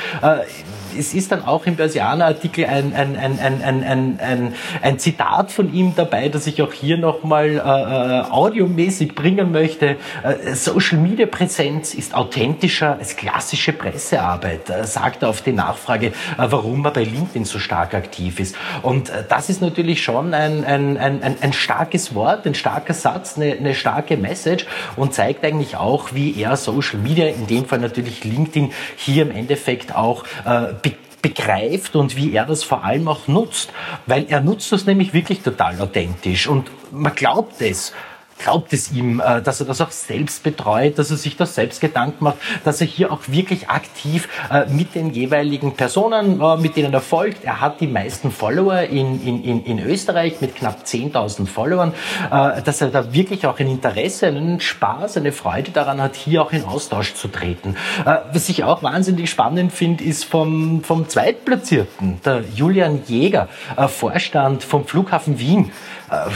Es 0.96 1.14
ist 1.14 1.32
dann 1.32 1.44
auch 1.44 1.64
im 1.66 1.76
Börsianer-Artikel 1.76 2.66
ein, 2.66 2.92
ein, 2.94 3.16
ein, 3.16 3.38
ein, 3.38 3.62
ein, 3.62 3.82
ein, 3.82 4.20
ein, 4.20 4.54
ein 4.82 4.98
Zitat 4.98 5.39
Zitat 5.40 5.52
von 5.52 5.72
ihm 5.72 5.94
dabei, 5.94 6.28
das 6.28 6.46
ich 6.46 6.60
auch 6.62 6.72
hier 6.72 6.98
nochmal 6.98 7.48
äh, 7.48 7.58
äh, 7.58 8.30
audiomäßig 8.30 9.14
bringen 9.14 9.52
möchte. 9.52 9.96
Äh, 10.22 10.54
Social 10.54 10.98
Media 10.98 11.26
Präsenz 11.26 11.94
ist 11.94 12.14
authentischer 12.14 12.98
als 12.98 13.16
klassische 13.16 13.72
Pressearbeit, 13.72 14.68
äh, 14.68 14.84
sagt 14.84 15.22
er 15.22 15.30
auf 15.30 15.42
die 15.42 15.52
Nachfrage, 15.52 16.08
äh, 16.08 16.12
warum 16.36 16.84
er 16.84 16.90
bei 16.90 17.04
LinkedIn 17.04 17.44
so 17.44 17.58
stark 17.58 17.94
aktiv 17.94 18.40
ist. 18.40 18.54
Und 18.82 19.08
äh, 19.08 19.24
das 19.28 19.48
ist 19.48 19.62
natürlich 19.62 20.02
schon 20.02 20.34
ein, 20.34 20.64
ein, 20.64 20.96
ein, 20.98 21.36
ein, 21.40 21.52
starkes 21.52 22.14
Wort, 22.14 22.46
ein 22.46 22.54
starker 22.54 22.94
Satz, 22.94 23.36
eine, 23.36 23.52
eine 23.52 23.74
starke 23.74 24.16
Message 24.16 24.66
und 24.96 25.14
zeigt 25.14 25.44
eigentlich 25.44 25.76
auch, 25.76 26.12
wie 26.12 26.40
er 26.40 26.56
Social 26.56 26.98
Media, 27.00 27.26
in 27.26 27.46
dem 27.46 27.64
Fall 27.64 27.78
natürlich 27.78 28.24
LinkedIn, 28.24 28.72
hier 28.96 29.22
im 29.22 29.30
Endeffekt 29.30 29.94
auch 29.94 30.24
äh, 30.44 30.74
begreift 31.22 31.96
und 31.96 32.16
wie 32.16 32.32
er 32.32 32.46
das 32.46 32.64
vor 32.64 32.84
allem 32.84 33.08
auch 33.08 33.28
nutzt. 33.28 33.70
Weil 34.06 34.26
er 34.28 34.40
nutzt 34.40 34.72
das 34.72 34.86
nämlich 34.86 35.12
wirklich 35.12 35.40
total 35.40 35.80
authentisch 35.80 36.46
und 36.46 36.70
man 36.92 37.14
glaubt 37.14 37.60
es 37.60 37.92
glaubt 38.42 38.72
es 38.72 38.92
ihm, 38.92 39.20
äh, 39.20 39.42
dass 39.42 39.60
er 39.60 39.66
das 39.66 39.80
auch 39.80 39.90
selbst 39.90 40.42
betreut, 40.42 40.98
dass 40.98 41.10
er 41.10 41.16
sich 41.16 41.36
das 41.36 41.54
selbst 41.54 41.80
Gedanken 41.80 42.24
macht, 42.24 42.38
dass 42.64 42.80
er 42.80 42.86
hier 42.86 43.12
auch 43.12 43.20
wirklich 43.26 43.68
aktiv 43.68 44.28
äh, 44.50 44.66
mit 44.66 44.94
den 44.94 45.10
jeweiligen 45.10 45.74
Personen, 45.74 46.40
äh, 46.40 46.56
mit 46.56 46.76
denen 46.76 46.92
er 46.92 47.00
folgt, 47.00 47.44
er 47.44 47.60
hat 47.60 47.80
die 47.80 47.86
meisten 47.86 48.30
Follower 48.30 48.80
in, 48.80 49.24
in, 49.26 49.44
in, 49.44 49.64
in 49.64 49.78
Österreich 49.78 50.40
mit 50.40 50.56
knapp 50.56 50.84
10.000 50.84 51.46
Followern, 51.46 51.92
dass 52.30 52.80
er 52.80 52.88
da 52.88 53.12
wirklich 53.12 53.46
auch 53.46 53.58
ein 53.58 53.68
Interesse, 53.68 54.26
einen 54.26 54.60
Spaß, 54.60 55.16
eine 55.16 55.32
Freude 55.32 55.70
daran 55.70 56.00
hat, 56.00 56.16
hier 56.16 56.42
auch 56.42 56.52
in 56.52 56.64
Austausch 56.64 57.14
zu 57.14 57.28
treten. 57.28 57.76
Was 58.04 58.48
ich 58.48 58.64
auch 58.64 58.82
wahnsinnig 58.82 59.30
spannend 59.30 59.72
finde, 59.72 60.04
ist 60.04 60.24
vom, 60.24 60.82
vom 60.82 61.08
Zweitplatzierten, 61.08 62.20
der 62.24 62.44
Julian 62.54 63.02
Jäger, 63.06 63.48
Vorstand 63.88 64.62
vom 64.62 64.86
Flughafen 64.86 65.38
Wien. 65.38 65.72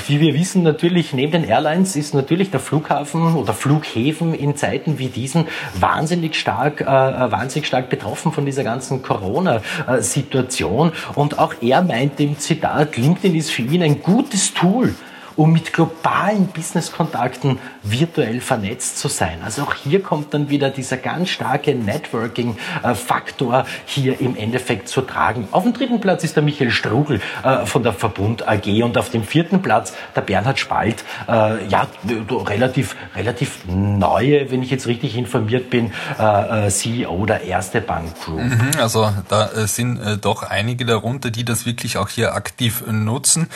Wie 0.06 0.20
wir 0.20 0.34
wissen, 0.34 0.62
natürlich 0.62 1.12
neben 1.14 1.32
den 1.32 1.44
Airlines 1.44 1.96
ist 1.96 2.14
natürlich 2.14 2.52
der 2.52 2.60
Flughafen 2.60 3.34
oder 3.34 3.52
Flughäfen 3.52 4.32
in 4.32 4.54
Zeiten 4.54 5.00
wie 5.00 5.08
diesen 5.08 5.48
wahnsinnig 5.74 6.36
stark, 6.36 6.80
äh, 6.80 6.84
äh, 6.84 7.32
wahnsinnig 7.32 7.66
stark 7.66 7.88
betroffen 7.88 8.30
von 8.30 8.46
dieser 8.46 8.62
ganzen 8.62 9.02
Corona-Situation. 9.02 10.92
Und 11.16 11.40
auch 11.40 11.54
er 11.60 11.82
meinte 11.82 12.22
im 12.22 12.38
Zitat, 12.38 12.96
LinkedIn 12.96 13.34
ist 13.34 13.50
für 13.50 13.62
ihn 13.62 13.82
ein 13.82 14.00
gutes 14.00 14.54
Tool, 14.54 14.94
um 15.36 15.52
mit 15.52 15.72
globalen 15.72 16.46
Business-Kontakten 16.48 17.58
virtuell 17.82 18.40
vernetzt 18.40 18.98
zu 18.98 19.08
sein. 19.08 19.38
Also 19.44 19.62
auch 19.62 19.74
hier 19.74 20.02
kommt 20.02 20.32
dann 20.34 20.48
wieder 20.48 20.70
dieser 20.70 20.96
ganz 20.96 21.30
starke 21.30 21.74
Networking-Faktor 21.74 23.66
hier 23.86 24.20
im 24.20 24.36
Endeffekt 24.36 24.88
zu 24.88 25.00
tragen. 25.02 25.48
Auf 25.50 25.64
dem 25.64 25.72
dritten 25.72 26.00
Platz 26.00 26.24
ist 26.24 26.36
der 26.36 26.42
Michael 26.42 26.70
Strugel 26.70 27.20
äh, 27.42 27.66
von 27.66 27.82
der 27.82 27.92
Verbund 27.92 28.46
AG 28.46 28.82
und 28.82 28.96
auf 28.98 29.10
dem 29.10 29.24
vierten 29.24 29.62
Platz 29.62 29.92
der 30.14 30.20
Bernhard 30.20 30.58
Spalt, 30.58 31.04
äh, 31.28 31.66
ja, 31.66 31.86
relativ, 32.30 32.96
relativ 33.14 33.64
neue, 33.66 34.50
wenn 34.50 34.62
ich 34.62 34.70
jetzt 34.70 34.86
richtig 34.86 35.16
informiert 35.16 35.70
bin, 35.70 35.92
äh, 36.18 36.70
CEO 36.70 37.26
der 37.26 37.42
Erste 37.42 37.80
Bank 37.80 38.14
Group. 38.24 38.40
Mhm, 38.40 38.70
also 38.78 39.10
da 39.28 39.48
sind 39.66 40.00
doch 40.22 40.42
einige 40.42 40.84
darunter, 40.84 41.30
die 41.30 41.44
das 41.44 41.66
wirklich 41.66 41.98
auch 41.98 42.08
hier 42.08 42.34
aktiv 42.34 42.84
nutzen. 42.86 43.48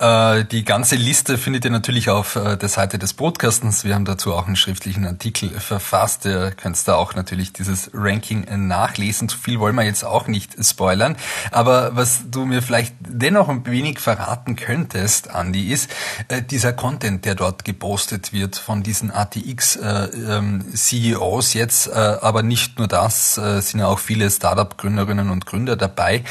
Die 0.00 0.64
ganze 0.64 0.96
Liste 0.96 1.23
Liste 1.24 1.38
findet 1.38 1.64
ihr 1.64 1.70
natürlich 1.70 2.10
auf 2.10 2.36
äh, 2.36 2.58
der 2.58 2.68
Seite 2.68 2.98
des 2.98 3.14
Broadcastens. 3.14 3.82
Wir 3.82 3.94
haben 3.94 4.04
dazu 4.04 4.34
auch 4.34 4.46
einen 4.46 4.56
schriftlichen 4.56 5.06
Artikel 5.06 5.48
verfasst. 5.48 6.26
Ihr 6.26 6.50
könnt 6.50 6.76
da 6.86 6.96
auch 6.96 7.14
natürlich 7.14 7.54
dieses 7.54 7.90
Ranking 7.94 8.44
nachlesen. 8.66 9.30
Zu 9.30 9.38
viel 9.38 9.58
wollen 9.58 9.74
wir 9.74 9.84
jetzt 9.84 10.04
auch 10.04 10.26
nicht 10.26 10.62
spoilern. 10.62 11.16
Aber 11.50 11.96
was 11.96 12.24
du 12.30 12.44
mir 12.44 12.60
vielleicht 12.60 12.94
dennoch 13.00 13.48
ein 13.48 13.64
wenig 13.64 14.00
verraten 14.00 14.54
könntest, 14.54 15.30
Andy, 15.34 15.72
ist 15.72 15.90
äh, 16.28 16.42
dieser 16.42 16.74
Content, 16.74 17.24
der 17.24 17.36
dort 17.36 17.64
gepostet 17.64 18.34
wird 18.34 18.56
von 18.56 18.82
diesen 18.82 19.10
ATX 19.10 19.76
äh, 19.76 20.08
ähm, 20.28 20.62
jetzt, 20.74 21.86
äh, 21.86 21.92
aber 21.92 22.42
nicht 22.42 22.76
nur 22.76 22.86
das, 22.86 23.38
äh, 23.38 23.62
sind 23.62 23.80
ja 23.80 23.86
auch 23.86 23.98
viele 23.98 24.30
Startup-Gründerinnen 24.30 25.30
und 25.30 25.46
Gründer 25.46 25.76
dabei. 25.76 26.22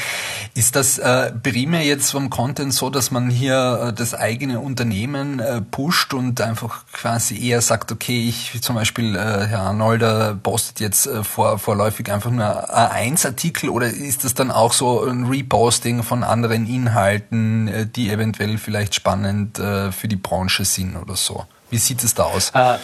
Ist 0.54 0.76
das 0.76 0.98
äh, 0.98 1.32
primär 1.32 1.82
jetzt 1.82 2.12
vom 2.12 2.30
Content 2.30 2.72
so, 2.72 2.90
dass 2.90 3.10
man 3.10 3.28
hier 3.28 3.88
äh, 3.88 3.92
das 3.92 4.14
eigene 4.14 4.60
Unternehmen 4.60 4.83
äh, 4.92 5.60
pusht 5.60 6.14
und 6.14 6.40
einfach 6.40 6.84
quasi 6.92 7.38
eher 7.38 7.60
sagt, 7.60 7.92
okay, 7.92 8.28
ich 8.28 8.60
zum 8.62 8.74
Beispiel, 8.74 9.16
äh, 9.16 9.46
Herr 9.46 9.60
Arnolder 9.60 10.34
postet 10.34 10.80
jetzt 10.80 11.06
äh, 11.06 11.24
vor, 11.24 11.58
vorläufig 11.58 12.10
einfach 12.10 12.30
nur 12.30 12.44
A1-Artikel 12.44 13.68
oder 13.68 13.88
ist 13.88 14.24
das 14.24 14.34
dann 14.34 14.50
auch 14.50 14.72
so 14.72 15.04
ein 15.04 15.24
Reposting 15.24 16.02
von 16.02 16.24
anderen 16.24 16.66
Inhalten, 16.66 17.68
äh, 17.68 17.86
die 17.86 18.10
eventuell 18.10 18.58
vielleicht 18.58 18.94
spannend 18.94 19.58
äh, 19.58 19.92
für 19.92 20.08
die 20.08 20.16
Branche 20.16 20.64
sind 20.64 20.96
oder 20.96 21.16
so? 21.16 21.46
Wie 21.70 21.78
sieht 21.78 22.02
es 22.04 22.14
da 22.14 22.24
aus? 22.24 22.50
Äh, 22.54 22.78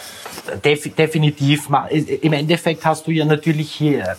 def 0.64 0.94
definitiv. 0.94 1.68
Im 2.22 2.32
Endeffekt 2.32 2.84
hast 2.84 3.06
du 3.06 3.10
ja 3.10 3.24
natürlich 3.24 3.70
hier 3.70 4.16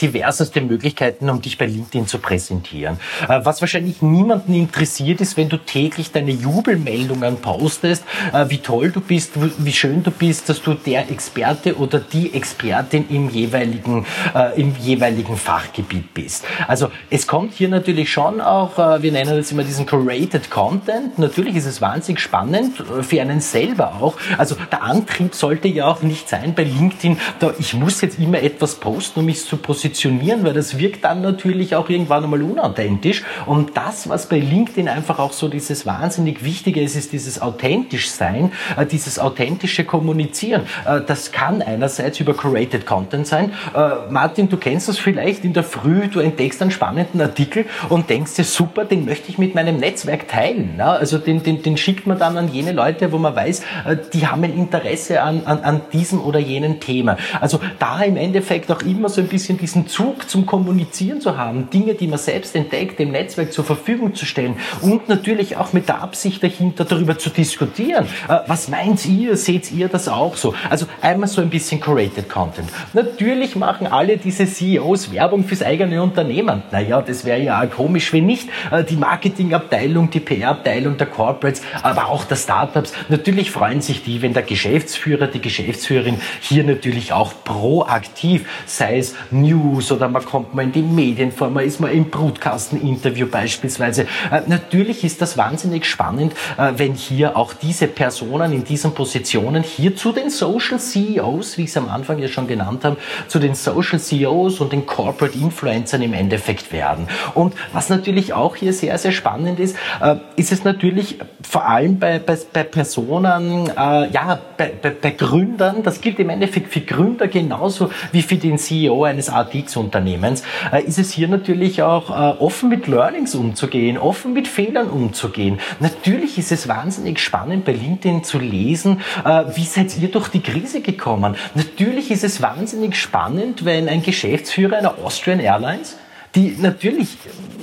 diverseste 0.00 0.60
Möglichkeiten, 0.60 1.28
um 1.30 1.40
dich 1.42 1.58
bei 1.58 1.66
LinkedIn 1.66 2.06
zu 2.06 2.18
präsentieren. 2.18 2.98
Äh, 3.28 3.40
was 3.44 3.60
wahrscheinlich 3.60 4.02
niemanden 4.02 4.54
interessiert, 4.54 5.20
ist, 5.20 5.36
wenn 5.36 5.48
du 5.48 5.56
täglich 5.58 6.12
deine 6.12 6.30
Jubelmeldungen 6.30 7.36
postest, 7.36 8.04
äh, 8.32 8.48
wie 8.48 8.58
toll 8.58 8.90
du 8.90 9.00
bist, 9.00 9.32
wie 9.34 9.72
schön 9.72 10.02
du 10.02 10.10
bist, 10.10 10.48
dass 10.48 10.62
du 10.62 10.74
der 10.74 11.10
Experte 11.10 11.76
oder 11.76 12.00
die 12.00 12.34
Expertin 12.34 13.06
im 13.08 13.28
jeweiligen, 13.30 14.06
äh, 14.34 14.60
im 14.60 14.74
jeweiligen 14.76 15.36
Fachgebiet 15.36 16.14
bist. 16.14 16.44
Also 16.66 16.90
es 17.10 17.26
kommt 17.26 17.54
hier 17.54 17.68
natürlich 17.68 18.10
schon 18.10 18.40
auch, 18.40 18.76
wir 18.76 19.12
nennen 19.12 19.36
das 19.36 19.50
immer 19.52 19.64
diesen 19.64 19.86
Curated 19.86 20.50
Content. 20.50 21.18
Natürlich 21.18 21.56
ist 21.56 21.66
es 21.66 21.80
wahnsinnig 21.80 22.20
spannend 22.20 22.82
für 23.02 23.20
einen 23.20 23.40
selber 23.40 23.94
auch. 24.00 24.13
Also 24.38 24.56
der 24.70 24.82
Antrieb 24.82 25.34
sollte 25.34 25.68
ja 25.68 25.86
auch 25.86 26.02
nicht 26.02 26.28
sein 26.28 26.54
bei 26.54 26.64
LinkedIn, 26.64 27.18
da 27.38 27.52
ich 27.58 27.74
muss 27.74 28.00
jetzt 28.00 28.18
immer 28.18 28.42
etwas 28.42 28.76
posten, 28.76 29.20
um 29.20 29.26
mich 29.26 29.44
zu 29.44 29.56
positionieren, 29.56 30.44
weil 30.44 30.54
das 30.54 30.78
wirkt 30.78 31.04
dann 31.04 31.22
natürlich 31.22 31.74
auch 31.76 31.88
irgendwann 31.88 32.24
einmal 32.24 32.42
unauthentisch. 32.42 33.22
Und 33.46 33.76
das, 33.76 34.08
was 34.08 34.28
bei 34.28 34.38
LinkedIn 34.38 34.88
einfach 34.88 35.18
auch 35.18 35.32
so 35.32 35.48
dieses 35.48 35.86
wahnsinnig 35.86 36.44
Wichtige 36.44 36.80
ist, 36.80 36.96
ist 36.96 37.12
dieses 37.12 37.40
authentisch 37.40 38.10
sein, 38.10 38.52
äh, 38.76 38.86
dieses 38.86 39.18
authentische 39.18 39.84
Kommunizieren. 39.84 40.62
Äh, 40.86 41.00
das 41.06 41.32
kann 41.32 41.62
einerseits 41.62 42.20
über 42.20 42.34
Curated 42.34 42.86
Content 42.86 43.26
sein. 43.26 43.52
Äh, 43.74 44.10
Martin, 44.10 44.48
du 44.48 44.56
kennst 44.56 44.88
das 44.88 44.98
vielleicht 44.98 45.44
in 45.44 45.52
der 45.52 45.64
Früh, 45.64 46.08
du 46.08 46.20
entdeckst 46.20 46.60
einen 46.62 46.70
spannenden 46.70 47.20
Artikel 47.20 47.66
und 47.88 48.10
denkst 48.10 48.34
dir, 48.34 48.44
super, 48.44 48.84
den 48.84 49.04
möchte 49.04 49.30
ich 49.30 49.38
mit 49.38 49.54
meinem 49.54 49.78
Netzwerk 49.78 50.28
teilen. 50.28 50.80
Also 50.80 51.18
den, 51.18 51.42
den, 51.42 51.62
den 51.62 51.76
schickt 51.76 52.06
man 52.06 52.18
dann 52.18 52.36
an 52.36 52.52
jene 52.52 52.72
Leute, 52.72 53.12
wo 53.12 53.18
man 53.18 53.34
weiß, 53.34 53.62
die 53.96 54.26
haben 54.26 54.44
ein 54.44 54.56
Interesse 54.56 55.22
an, 55.22 55.42
an, 55.44 55.60
an 55.60 55.80
diesem 55.92 56.20
oder 56.20 56.38
jenen 56.38 56.80
Thema. 56.80 57.16
Also 57.40 57.60
da 57.78 58.02
im 58.02 58.16
Endeffekt 58.16 58.70
auch 58.70 58.82
immer 58.82 59.08
so 59.08 59.20
ein 59.20 59.28
bisschen 59.28 59.58
diesen 59.58 59.86
Zug 59.88 60.28
zum 60.28 60.46
Kommunizieren 60.46 61.20
zu 61.20 61.36
haben, 61.36 61.70
Dinge, 61.70 61.94
die 61.94 62.06
man 62.06 62.18
selbst 62.18 62.54
entdeckt, 62.54 62.98
dem 62.98 63.12
Netzwerk 63.12 63.52
zur 63.52 63.64
Verfügung 63.64 64.14
zu 64.14 64.26
stellen 64.26 64.56
und 64.82 65.08
natürlich 65.08 65.56
auch 65.56 65.72
mit 65.72 65.88
der 65.88 66.00
Absicht 66.02 66.42
dahinter 66.42 66.84
darüber 66.84 67.18
zu 67.18 67.30
diskutieren. 67.30 68.06
Äh, 68.28 68.40
was 68.46 68.68
meint 68.68 69.04
ihr? 69.06 69.36
Seht 69.36 69.72
ihr 69.72 69.88
das 69.88 70.08
auch 70.08 70.36
so? 70.36 70.54
Also 70.70 70.86
einmal 71.00 71.28
so 71.28 71.40
ein 71.40 71.50
bisschen 71.50 71.80
Curated 71.80 72.28
Content. 72.28 72.68
Natürlich 72.92 73.56
machen 73.56 73.86
alle 73.86 74.16
diese 74.16 74.46
CEOs 74.46 75.12
Werbung 75.12 75.44
fürs 75.44 75.62
eigene 75.62 76.02
Unternehmen. 76.02 76.62
Naja, 76.70 77.02
das 77.02 77.24
wäre 77.24 77.40
ja 77.40 77.64
komisch, 77.66 78.12
wenn 78.12 78.26
nicht. 78.26 78.48
Äh, 78.70 78.84
die 78.84 78.96
Marketingabteilung, 78.96 80.10
die 80.10 80.20
PR-Abteilung 80.20 80.96
der 80.96 81.06
Corporates, 81.06 81.62
aber 81.82 82.08
auch 82.08 82.24
der 82.24 82.36
Startups. 82.36 82.92
Natürlich 83.08 83.50
freuen 83.50 83.80
sich 83.84 84.02
die, 84.02 84.22
wenn 84.22 84.34
der 84.34 84.42
Geschäftsführer, 84.42 85.26
die 85.26 85.40
Geschäftsführerin 85.40 86.20
hier 86.40 86.64
natürlich 86.64 87.12
auch 87.12 87.32
proaktiv, 87.44 88.46
sei 88.66 88.98
es 88.98 89.14
News 89.30 89.92
oder 89.92 90.08
man 90.08 90.24
kommt 90.24 90.54
mal 90.54 90.62
in 90.62 90.72
die 90.72 90.82
Medien 90.82 91.32
vor, 91.32 91.50
man 91.50 91.64
ist 91.64 91.80
mal 91.80 91.92
im 91.92 92.10
Brutkasten-Interview 92.10 93.26
beispielsweise. 93.26 94.06
Äh, 94.30 94.42
natürlich 94.46 95.04
ist 95.04 95.20
das 95.22 95.36
wahnsinnig 95.36 95.86
spannend, 95.86 96.32
äh, 96.56 96.72
wenn 96.76 96.94
hier 96.94 97.36
auch 97.36 97.52
diese 97.52 97.86
Personen 97.86 98.52
in 98.52 98.64
diesen 98.64 98.94
Positionen 98.94 99.62
hier 99.62 99.96
zu 99.96 100.12
den 100.12 100.30
Social 100.30 100.78
CEOs, 100.78 101.58
wie 101.58 101.64
ich 101.64 101.70
es 101.70 101.76
am 101.76 101.88
Anfang 101.88 102.18
ja 102.18 102.28
schon 102.28 102.46
genannt 102.46 102.84
habe, 102.84 102.96
zu 103.28 103.38
den 103.38 103.54
Social 103.54 104.00
CEOs 104.00 104.60
und 104.60 104.72
den 104.72 104.86
Corporate 104.86 105.38
Influencern 105.38 106.02
im 106.02 106.14
Endeffekt 106.14 106.72
werden. 106.72 107.08
Und 107.34 107.54
was 107.72 107.88
natürlich 107.88 108.32
auch 108.32 108.56
hier 108.56 108.72
sehr, 108.72 108.98
sehr 108.98 109.12
spannend 109.12 109.60
ist, 109.60 109.76
äh, 110.00 110.16
ist 110.36 110.52
es 110.52 110.64
natürlich 110.64 111.18
vor 111.42 111.66
allem 111.68 111.98
bei, 111.98 112.18
bei, 112.18 112.38
bei 112.52 112.64
Personen, 112.64 113.73
äh, 113.76 114.10
ja, 114.10 114.38
bei, 114.56 114.72
bei, 114.80 114.90
bei 114.90 115.10
Gründern, 115.10 115.82
das 115.82 116.00
gilt 116.00 116.18
im 116.18 116.30
Endeffekt 116.30 116.72
für 116.72 116.80
Gründer 116.80 117.28
genauso 117.28 117.90
wie 118.12 118.22
für 118.22 118.36
den 118.36 118.58
CEO 118.58 119.04
eines 119.04 119.28
ATX-Unternehmens, 119.28 120.42
äh, 120.72 120.84
ist 120.84 120.98
es 120.98 121.12
hier 121.12 121.28
natürlich 121.28 121.82
auch 121.82 122.10
äh, 122.10 122.38
offen 122.38 122.68
mit 122.68 122.86
Learnings 122.86 123.34
umzugehen, 123.34 123.98
offen 123.98 124.32
mit 124.32 124.48
Fehlern 124.48 124.88
umzugehen. 124.88 125.60
Natürlich 125.80 126.38
ist 126.38 126.52
es 126.52 126.68
wahnsinnig 126.68 127.18
spannend 127.18 127.64
bei 127.64 127.72
LinkedIn 127.72 128.24
zu 128.24 128.38
lesen, 128.38 129.00
äh, 129.24 129.44
wie 129.54 129.64
seid 129.64 129.96
ihr 129.98 130.10
durch 130.10 130.28
die 130.28 130.40
Krise 130.40 130.80
gekommen. 130.80 131.36
Natürlich 131.54 132.10
ist 132.10 132.24
es 132.24 132.40
wahnsinnig 132.40 132.96
spannend, 132.96 133.64
wenn 133.64 133.88
ein 133.88 134.02
Geschäftsführer 134.02 134.78
einer 134.78 134.98
Austrian 134.98 135.40
Airlines 135.40 135.96
die 136.34 136.56
natürlich 136.60 137.16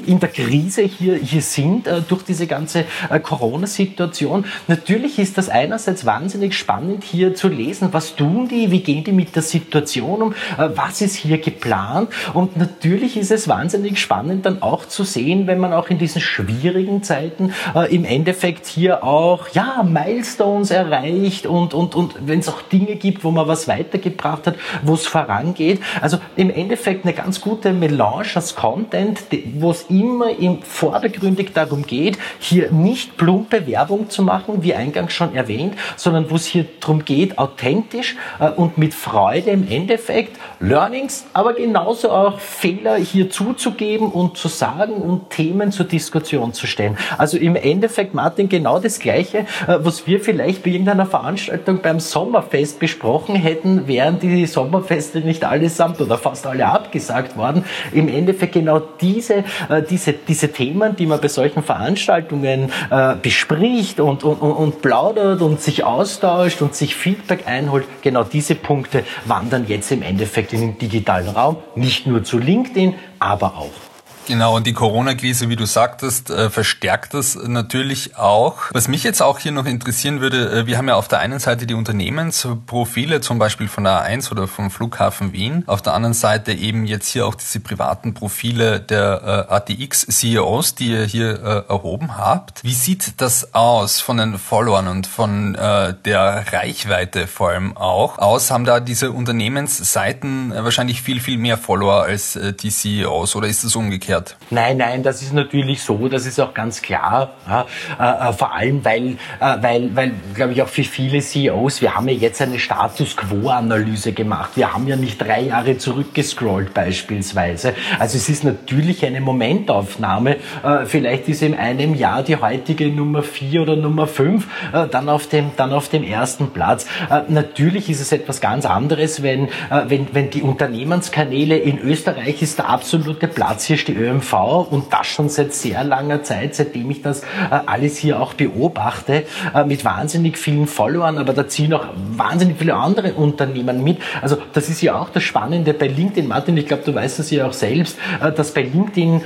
in 0.06 0.20
der 0.20 0.30
Krise 0.30 0.84
hier, 0.84 1.16
hier 1.16 1.42
sind 1.42 1.88
äh, 1.88 2.02
durch 2.02 2.24
diese 2.24 2.48
ganze 2.48 2.86
äh, 3.10 3.20
Corona-Situation. 3.20 4.46
Natürlich 4.68 5.20
ist 5.20 5.38
das 5.38 5.50
einerseits 5.50 6.06
wahnsinnig 6.06 6.58
spannend 6.58 7.04
hier 7.04 7.36
zu 7.36 7.48
lesen, 7.48 7.90
was 7.92 8.16
tun 8.16 8.48
die, 8.48 8.72
wie 8.72 8.82
gehen 8.82 9.04
die 9.04 9.12
mit 9.12 9.36
der 9.36 9.44
Situation 9.44 10.22
um, 10.22 10.34
äh, 10.58 10.70
was 10.76 11.02
ist 11.02 11.16
hier 11.16 11.38
geplant 11.38 12.10
und 12.34 12.58
natürlich 12.58 13.18
ist 13.18 13.32
es 13.32 13.48
wahnsinnig 13.48 14.00
spannend 14.00 14.46
dann 14.46 14.62
auch 14.62 14.86
zu 14.86 15.04
sehen, 15.04 15.48
wenn 15.48 15.60
man 15.60 15.74
auch 15.74 15.90
in 15.90 15.98
diesen 15.98 16.22
schwierigen 16.22 17.04
Zeiten 17.04 17.54
äh, 17.76 17.94
im 17.94 18.06
Endeffekt 18.06 18.66
hier 18.66 19.04
auch 19.04 19.50
ja 19.50 19.84
Milestones 19.84 20.72
erreicht 20.72 21.46
und 21.46 21.74
und 21.74 21.96
und 21.96 22.16
wenn 22.26 22.40
es 22.40 22.50
auch 22.50 22.62
Dinge 22.62 22.96
gibt, 22.96 23.24
wo 23.24 23.32
man 23.32 23.48
was 23.48 23.68
weitergebracht 23.68 24.48
hat, 24.48 24.56
wo 24.84 24.94
es 24.94 25.06
vorangeht. 25.06 25.82
Also 26.02 26.18
im 26.36 26.50
Endeffekt 26.50 27.06
eine 27.06 27.14
ganz 27.14 27.42
gute 27.42 27.74
Melange 27.74 28.28
aus 28.36 28.56
Content, 28.62 29.24
wo 29.56 29.72
es 29.72 29.88
immer 29.90 30.38
im 30.38 30.62
vordergründig 30.62 31.52
darum 31.52 31.82
geht, 31.82 32.20
hier 32.38 32.72
nicht 32.72 33.18
plumpe 33.18 33.66
Werbung 33.66 34.12
zu 34.12 34.22
machen, 34.22 34.62
wie 34.62 34.76
eingangs 34.76 35.14
schon 35.14 35.34
erwähnt, 35.34 35.74
sondern 35.96 36.30
wo 36.30 36.36
es 36.36 36.46
hier 36.46 36.68
darum 36.80 37.04
geht, 37.04 37.40
authentisch 37.40 38.18
äh, 38.40 38.52
und 38.52 38.78
mit 38.78 38.94
Freude 38.94 39.50
im 39.50 39.68
Endeffekt 39.68 40.38
Learnings, 40.60 41.26
aber 41.34 41.54
genauso 41.54 42.12
auch 42.12 42.38
Fehler 42.38 42.98
hier 42.98 43.32
zuzugeben 43.32 44.12
und 44.12 44.38
zu 44.38 44.48
sagen 44.48 44.94
und 44.94 45.32
Themen 45.32 45.72
zur 45.72 45.88
Diskussion 45.88 46.54
zu 46.54 46.68
stellen. 46.68 47.00
Also 47.18 47.38
im 47.38 47.56
Endeffekt, 47.56 48.14
Martin, 48.14 48.48
genau 48.48 48.78
das 48.78 49.00
Gleiche, 49.00 49.40
äh, 49.40 49.46
was 49.80 50.06
wir 50.06 50.20
vielleicht 50.20 50.62
bei 50.62 50.70
irgendeiner 50.70 51.08
Veranstaltung 51.08 51.80
beim 51.82 52.00
Sommerfest 52.00 52.80
besprochen 52.80 53.34
hätten, 53.34 53.88
wären 53.88 54.20
die 54.20 54.46
Sommerfeste 54.46 55.22
nicht 55.22 55.44
allesamt 55.44 56.00
oder 56.00 56.20
fast 56.20 56.46
alle 56.46 56.68
abgesagt 56.68 57.38
worden. 57.38 57.66
Im 57.92 58.08
Endeffekt 58.08 58.51
genau 58.52 58.80
diese, 58.80 59.44
äh, 59.70 59.82
diese, 59.90 60.14
diese 60.14 60.52
Themen, 60.52 60.96
die 60.96 61.06
man 61.06 61.20
bei 61.22 61.28
solchen 61.28 61.64
Veranstaltungen 61.64 62.72
äh, 62.90 63.16
bespricht 63.22 64.00
und, 64.00 64.24
und, 64.24 64.40
und 64.40 64.82
plaudert 64.82 65.42
und 65.42 65.62
sich 65.62 65.84
austauscht 65.84 66.62
und 66.62 66.76
sich 66.76 66.96
Feedback 66.96 67.48
einholt, 67.48 67.86
genau 68.02 68.24
diese 68.24 68.56
Punkte 68.56 69.04
wandern 69.26 69.66
jetzt 69.68 69.92
im 69.92 70.02
Endeffekt 70.02 70.54
in 70.54 70.62
den 70.62 70.78
digitalen 70.78 71.30
Raum, 71.30 71.58
nicht 71.76 72.08
nur 72.08 72.24
zu 72.24 72.38
LinkedIn, 72.38 72.96
aber 73.20 73.58
auch. 73.58 73.91
Genau, 74.28 74.56
und 74.56 74.68
die 74.68 74.74
Corona-Krise, 74.74 75.50
wie 75.50 75.56
du 75.56 75.66
sagtest, 75.66 76.30
äh, 76.30 76.50
verstärkt 76.50 77.16
das 77.16 77.36
natürlich 77.36 78.18
auch. 78.18 78.60
Was 78.72 78.88
mich 78.88 79.04
jetzt 79.04 79.22
auch 79.22 79.40
hier 79.40 79.52
noch 79.52 79.66
interessieren 79.66 80.22
würde, 80.22 80.60
äh, 80.60 80.66
wir 80.68 80.78
haben 80.78 80.88
ja 80.88 80.96
auf 80.96 81.08
der 81.08 81.20
einen 81.20 81.40
Seite 81.40 81.66
die 81.66 81.74
Unternehmensprofile, 81.74 83.22
zum 83.22 83.40
Beispiel 83.40 83.68
von 83.68 83.84
der 83.84 84.06
A1 84.06 84.32
oder 84.32 84.48
vom 84.48 84.70
Flughafen 84.70 85.34
Wien. 85.34 85.64
Auf 85.66 85.82
der 85.82 85.96
anderen 85.96 86.14
Seite 86.14 86.54
eben 86.54 86.86
jetzt 86.86 87.10
hier 87.10 87.26
auch 87.26 87.34
diese 87.36 87.60
privaten 87.60 88.14
Profile 88.14 88.80
der 88.80 89.48
äh, 89.50 89.54
ATX-CEOs, 89.54 90.76
die 90.76 90.92
ihr 90.92 91.04
hier 91.04 91.66
erhoben 91.68 92.18
habt. 92.18 92.64
Wie 92.64 92.74
sieht 92.74 93.20
das 93.22 93.54
aus 93.54 94.00
von 94.02 94.18
den 94.18 94.38
Followern 94.38 94.88
und 94.88 95.08
von 95.08 95.54
der 95.54 96.46
Reichweite 96.52 97.28
vor 97.28 97.50
allem 97.50 97.76
auch 97.78 98.20
aus? 98.20 98.52
Haben 98.52 98.66
da 98.66 98.80
diese 98.80 99.12
Unternehmensseiten 99.12 100.54
wahrscheinlich 100.56 101.02
viel, 101.02 101.20
viel 101.20 101.38
mehr 101.38 101.58
Follower 101.58 102.04
als 102.04 102.38
die 102.62 102.70
CEOs 102.70 103.36
oder 103.36 103.48
ist 103.48 103.64
es 103.64 103.76
umgekehrt? 103.76 104.11
Umgekehrt? 104.12 104.36
Nein, 104.50 104.78
nein, 104.78 105.04
das 105.04 105.22
ist 105.22 105.34
natürlich 105.34 105.82
so, 105.82 106.08
das 106.08 106.26
ist 106.26 106.40
auch 106.40 106.54
ganz 106.54 106.82
klar. 106.82 107.32
Ja, 107.48 107.66
äh, 108.00 108.30
äh 108.30 108.34
vor 108.34 108.54
allem, 108.54 108.84
weil, 108.84 109.08
äh, 109.40 109.58
weil, 109.62 109.96
weil 109.96 110.12
glaube 110.34 110.54
ich, 110.54 110.62
auch 110.62 110.68
für 110.68 110.84
viele 110.84 111.22
CEOs, 111.22 111.82
wir 111.82 111.96
haben 111.96 112.08
ja 112.08 112.16
jetzt 112.16 112.42
eine 112.42 112.60
Status 112.60 113.16
Quo-Analyse 113.16 114.12
gemacht. 114.14 114.52
Wir 114.56 114.74
haben 114.74 114.88
ja 114.88 114.96
nicht 114.96 115.22
drei 115.22 115.42
Jahre 115.42 115.78
zurückgescrollt 115.78 116.74
beispielsweise. 116.74 117.74
Also 118.00 118.18
es 118.18 118.30
ist 118.30 118.44
natürlich 118.44 119.06
eine 119.06 119.22
Momentaufnahme. 119.22 120.38
Äh, 120.64 120.86
vielleicht 120.86 121.30
ist 121.30 121.42
in 121.42 121.56
einem 121.56 121.96
Jahr 121.96 122.24
die 122.24 122.36
heutige 122.36 122.88
Nummer 122.88 123.24
vier 123.24 123.62
oder 123.62 123.76
Nummer 123.76 124.08
fünf 124.08 124.48
äh, 124.74 124.88
dann, 124.88 125.10
auf 125.10 125.28
dem, 125.28 125.52
dann 125.56 125.72
auf 125.72 125.90
dem 125.90 126.04
ersten 126.04 126.52
Platz. 126.52 126.86
Äh, 127.10 127.22
natürlich 127.30 127.90
ist 127.90 128.02
es 128.02 128.12
etwas 128.12 128.42
ganz 128.42 128.66
anderes, 128.66 129.24
wenn, 129.24 129.50
wenn, 129.88 130.08
wenn 130.14 130.30
die 130.30 130.42
Unternehmenskanäle 130.42 131.58
in 131.58 131.80
Österreich 131.80 132.42
ist 132.42 132.58
der 132.58 132.70
absolute 132.70 133.28
Platz 133.28 133.66
hier 133.66 133.78
die 133.78 134.01
ÖMV 134.02 134.34
und 134.70 134.92
das 134.92 135.08
schon 135.08 135.30
seit 135.30 135.54
sehr 135.54 135.84
langer 135.84 136.24
Zeit, 136.24 136.56
seitdem 136.56 136.90
ich 136.92 137.02
das 137.02 137.24
alles 137.66 137.98
hier 137.98 138.20
auch 138.20 138.34
beobachte, 138.34 139.24
mit 139.66 139.86
wahnsinnig 139.86 140.38
vielen 140.38 140.68
Followern, 140.68 141.18
aber 141.18 141.34
da 141.34 141.48
ziehen 141.48 141.74
auch 141.74 141.86
wahnsinnig 142.16 142.58
viele 142.58 142.76
andere 142.76 143.14
Unternehmen 143.14 143.84
mit. 143.84 143.98
Also 144.22 144.38
das 144.54 144.70
ist 144.70 144.82
ja 144.82 145.00
auch 145.00 145.10
das 145.10 145.24
Spannende 145.24 145.74
bei 145.74 145.88
LinkedIn, 145.88 146.28
Martin, 146.28 146.58
ich 146.58 146.68
glaube, 146.68 146.84
du 146.86 146.94
weißt 146.94 147.20
es 147.20 147.32
ja 147.32 147.48
auch 147.48 147.54
selbst, 147.54 147.98
dass 148.36 148.54
bei 148.54 148.64
LinkedIn 148.64 149.22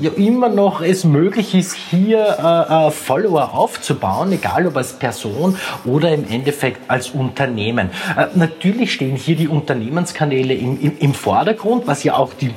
ja 0.00 0.10
immer 0.12 0.48
noch 0.48 0.80
es 0.80 1.04
möglich 1.04 1.54
ist, 1.54 1.74
hier 1.74 2.18
äh, 2.18 2.88
äh, 2.88 2.90
Follower 2.90 3.54
aufzubauen, 3.54 4.32
egal 4.32 4.66
ob 4.66 4.76
als 4.76 4.94
Person 4.94 5.56
oder 5.84 6.12
im 6.12 6.28
Endeffekt 6.28 6.90
als 6.90 7.10
Unternehmen. 7.10 7.90
Äh, 8.16 8.26
natürlich 8.34 8.92
stehen 8.92 9.16
hier 9.16 9.36
die 9.36 9.48
Unternehmenskanäle 9.48 10.54
im, 10.54 10.80
im, 10.80 10.98
im 10.98 11.14
Vordergrund, 11.14 11.86
was 11.86 12.02
ja 12.04 12.14
auch 12.14 12.32
die 12.34 12.50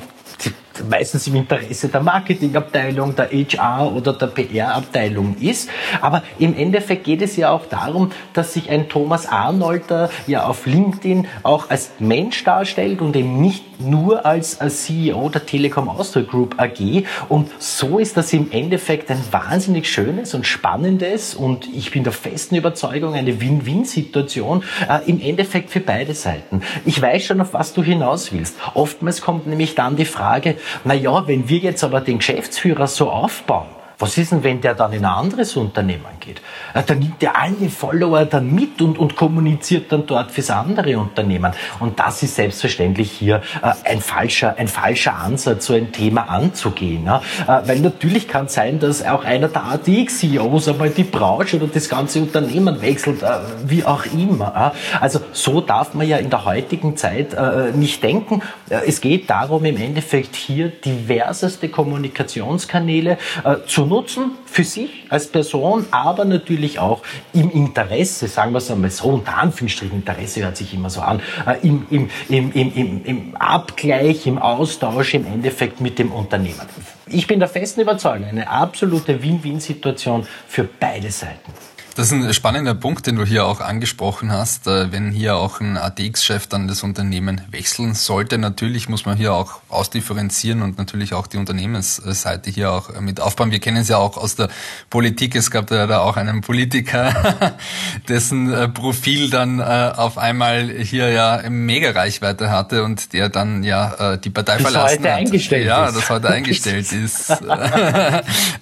meistens 0.88 1.26
im 1.26 1.36
Interesse 1.36 1.88
der 1.88 2.02
Marketingabteilung, 2.02 3.14
der 3.14 3.30
HR 3.30 3.92
oder 3.94 4.12
der 4.12 4.26
PR-Abteilung 4.28 5.36
ist. 5.40 5.68
Aber 6.00 6.22
im 6.38 6.56
Endeffekt 6.56 7.04
geht 7.04 7.22
es 7.22 7.36
ja 7.36 7.50
auch 7.50 7.66
darum, 7.66 8.12
dass 8.32 8.54
sich 8.54 8.70
ein 8.70 8.88
Thomas 8.88 9.26
Arnolder 9.26 10.10
ja 10.26 10.46
auf 10.46 10.66
LinkedIn 10.66 11.26
auch 11.42 11.70
als 11.70 11.92
Mensch 11.98 12.44
darstellt 12.44 13.00
und 13.00 13.16
eben 13.16 13.40
nicht 13.40 13.80
nur 13.80 14.24
als, 14.24 14.58
CEO 14.58 15.28
der 15.28 15.46
Telekom 15.46 15.88
Austria 15.88 16.24
Group 16.24 16.60
AG. 16.60 17.04
Und 17.28 17.50
so 17.58 17.98
ist 17.98 18.16
das 18.16 18.32
im 18.32 18.50
Endeffekt 18.50 19.10
ein 19.10 19.20
wahnsinnig 19.30 19.90
schönes 19.90 20.34
und 20.34 20.46
spannendes 20.46 21.34
und 21.34 21.68
ich 21.74 21.90
bin 21.90 22.04
der 22.04 22.12
festen 22.12 22.56
Überzeugung 22.56 23.14
eine 23.14 23.40
Win-Win-Situation 23.40 24.64
äh, 24.88 25.08
im 25.08 25.20
Endeffekt 25.20 25.70
für 25.70 25.80
beide 25.80 26.14
Seiten. 26.14 26.62
Ich 26.84 27.00
weiß 27.00 27.24
schon, 27.24 27.40
auf 27.40 27.52
was 27.52 27.74
du 27.74 27.82
hinaus 27.82 28.32
willst. 28.32 28.56
Oftmals 28.74 29.20
kommt 29.20 29.46
nämlich 29.46 29.74
dann 29.74 29.96
die 29.96 30.04
Frage, 30.04 30.56
na 30.84 30.94
ja, 30.94 31.26
wenn 31.26 31.48
wir 31.48 31.58
jetzt 31.58 31.84
aber 31.84 32.00
den 32.00 32.18
Geschäftsführer 32.18 32.86
so 32.86 33.10
aufbauen, 33.10 33.68
was 33.98 34.18
ist 34.18 34.32
denn, 34.32 34.42
wenn 34.42 34.60
der 34.60 34.74
dann 34.74 34.92
in 34.92 35.04
ein 35.04 35.12
anderes 35.12 35.56
Unternehmen 35.56 36.04
geht? 36.18 36.40
Dann 36.86 36.98
nimmt 36.98 37.22
er 37.22 37.40
alle 37.40 37.68
Follower 37.68 38.24
dann 38.24 38.52
mit 38.52 38.82
und, 38.82 38.98
und 38.98 39.14
kommuniziert 39.14 39.92
dann 39.92 40.06
dort 40.06 40.32
fürs 40.32 40.50
andere 40.50 40.98
Unternehmen. 40.98 41.52
Und 41.78 41.98
das 41.98 42.22
ist 42.22 42.34
selbstverständlich 42.34 43.12
hier 43.12 43.42
äh, 43.62 43.72
ein 43.88 44.00
falscher, 44.00 44.56
ein 44.58 44.68
falscher 44.68 45.14
Ansatz, 45.14 45.66
so 45.66 45.74
ein 45.74 45.92
Thema 45.92 46.28
anzugehen. 46.28 47.06
Äh, 47.06 47.20
weil 47.46 47.80
natürlich 47.80 48.26
kann 48.26 48.46
es 48.46 48.54
sein, 48.54 48.80
dass 48.80 49.04
auch 49.04 49.24
einer 49.24 49.48
der 49.48 49.64
ATX-CEOs 49.64 50.68
einmal 50.68 50.90
die 50.90 51.04
Branche 51.04 51.56
oder 51.56 51.68
das 51.68 51.88
ganze 51.88 52.20
Unternehmen 52.20 52.82
wechselt, 52.82 53.22
äh, 53.22 53.26
wie 53.66 53.84
auch 53.84 54.04
immer. 54.06 54.72
Also 55.00 55.20
so 55.32 55.60
darf 55.60 55.94
man 55.94 56.08
ja 56.08 56.16
in 56.16 56.30
der 56.30 56.44
heutigen 56.44 56.96
Zeit 56.96 57.36
nicht 57.74 58.02
denken. 58.02 58.42
Es 58.68 59.00
geht 59.00 59.28
darum, 59.30 59.64
im 59.64 59.76
Endeffekt 59.76 60.36
hier 60.36 60.68
diverseste 60.68 61.68
Kommunikationskanäle 61.68 63.18
zu 63.66 63.83
nutzen 63.86 64.32
für 64.46 64.64
sich 64.64 65.04
als 65.08 65.28
Person, 65.28 65.86
aber 65.90 66.24
natürlich 66.24 66.78
auch 66.78 67.02
im 67.32 67.50
Interesse, 67.50 68.28
sagen 68.28 68.52
wir 68.52 68.58
es 68.58 68.70
einmal 68.70 68.90
so, 68.90 69.08
unter 69.08 69.36
Anführungsstrichen, 69.38 69.98
Interesse 69.98 70.42
hört 70.42 70.56
sich 70.56 70.72
immer 70.74 70.90
so 70.90 71.00
an, 71.00 71.20
äh, 71.46 71.56
im, 71.66 71.86
im, 71.90 72.10
im, 72.28 72.52
im, 72.52 73.04
im 73.04 73.36
Abgleich, 73.36 74.26
im 74.26 74.38
Austausch 74.38 75.14
im 75.14 75.26
Endeffekt 75.26 75.80
mit 75.80 75.98
dem 75.98 76.12
Unternehmen. 76.12 76.60
Ich 77.06 77.26
bin 77.26 77.38
der 77.38 77.48
festen 77.48 77.80
Überzeugung, 77.80 78.26
eine 78.26 78.48
absolute 78.48 79.22
Win-Win-Situation 79.22 80.26
für 80.48 80.64
beide 80.64 81.10
Seiten. 81.10 81.52
Das 81.96 82.06
ist 82.06 82.12
ein 82.12 82.34
spannender 82.34 82.74
Punkt, 82.74 83.06
den 83.06 83.14
du 83.14 83.24
hier 83.24 83.46
auch 83.46 83.60
angesprochen 83.60 84.32
hast. 84.32 84.66
Äh, 84.66 84.90
wenn 84.90 85.12
hier 85.12 85.36
auch 85.36 85.60
ein 85.60 85.76
ATX-Chef 85.76 86.48
dann 86.48 86.66
das 86.66 86.82
Unternehmen 86.82 87.42
wechseln 87.52 87.94
sollte, 87.94 88.36
natürlich 88.36 88.88
muss 88.88 89.06
man 89.06 89.16
hier 89.16 89.32
auch 89.32 89.60
ausdifferenzieren 89.68 90.62
und 90.62 90.76
natürlich 90.76 91.14
auch 91.14 91.28
die 91.28 91.36
Unternehmensseite 91.36 92.50
hier 92.50 92.72
auch 92.72 93.00
mit 93.00 93.20
aufbauen. 93.20 93.52
Wir 93.52 93.60
kennen 93.60 93.76
es 93.76 93.88
ja 93.88 93.98
auch 93.98 94.16
aus 94.16 94.34
der 94.34 94.48
Politik. 94.90 95.36
Es 95.36 95.52
gab 95.52 95.68
da 95.68 96.00
auch 96.00 96.16
einen 96.16 96.40
Politiker, 96.40 97.54
dessen 98.08 98.52
äh, 98.52 98.68
Profil 98.68 99.30
dann 99.30 99.60
äh, 99.60 99.92
auf 99.96 100.18
einmal 100.18 100.68
hier 100.70 101.10
ja 101.10 101.42
mega 101.48 101.92
Reichweite 101.92 102.50
hatte 102.50 102.82
und 102.82 103.12
der 103.12 103.28
dann 103.28 103.62
ja 103.62 104.16
die 104.16 104.30
Partei 104.30 104.54
das 104.54 104.62
verlassen 104.62 104.98
heute 104.98 105.10
hat. 105.12 105.18
Eingestellt 105.18 105.66
ja, 105.66 105.86
ist. 105.86 105.96
das 105.96 106.10
heute 106.10 106.28
eingestellt 106.30 106.90
ist. 106.92 107.30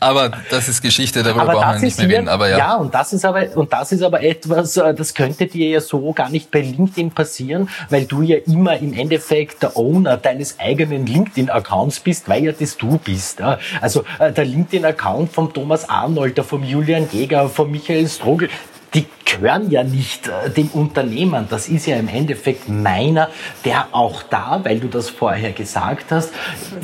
Aber 0.01 0.33
das 0.51 0.69
ist 0.69 0.83
Geschichte, 0.83 1.23
darüber 1.23 1.47
brauchen 1.47 1.75
wir 1.75 1.81
nicht 1.81 1.99
mehr 1.99 2.09
reden. 2.09 2.29
Aber 2.29 2.51
ja. 2.51 2.59
ja, 2.59 2.75
und 2.75 2.95
das 2.95 3.13
ist 3.13 3.22
ist 3.23 3.25
aber, 3.25 3.57
und 3.57 3.73
das 3.73 3.93
ist 3.93 4.03
aber 4.03 4.23
etwas, 4.23 4.77
äh, 4.77 4.95
das 4.95 5.15
könnte 5.15 5.47
dir 5.47 5.69
ja 5.69 5.81
so 5.81 6.13
gar 6.13 6.29
nicht 6.29 6.51
bei 6.51 6.61
LinkedIn 6.61 7.11
passieren, 7.11 7.69
weil 7.89 8.05
du 8.05 8.23
ja 8.23 8.39
immer 8.47 8.77
im 8.79 8.93
Endeffekt 8.93 9.63
der 9.63 9.77
Owner 9.77 10.17
deines 10.17 10.59
eigenen 10.59 11.07
LinkedIn-Accounts 11.07 12.01
bist, 12.01 12.29
weil 12.29 12.45
ja 12.45 12.53
das 12.53 12.77
du 12.77 12.99
bist. 12.99 13.41
Also 13.81 14.05
äh, 14.19 14.33
der 14.33 14.45
LinkedIn-Account 14.45 15.33
vom 15.33 15.53
Thomas 15.53 15.89
Arnold, 15.89 16.39
vom 16.41 16.65
Julian 16.65 17.09
Jäger, 17.13 17.49
vom 17.49 17.71
Michael 17.71 18.09
Strogel, 18.09 18.49
die 18.95 19.07
gehören 19.25 19.71
ja 19.71 19.83
nicht 19.83 20.29
äh, 20.29 20.51
dem 20.51 20.69
Unternehmen. 20.69 21.47
Das 21.49 21.69
ist 21.69 21.87
ja 21.87 21.97
im 21.97 22.09
Endeffekt 22.09 22.69
meiner, 22.69 23.29
der 23.65 23.87
auch 23.93 24.23
da, 24.23 24.61
weil 24.63 24.81
du 24.81 24.89
das 24.89 25.09
vorher 25.09 25.53
gesagt 25.53 26.11
hast, 26.11 26.33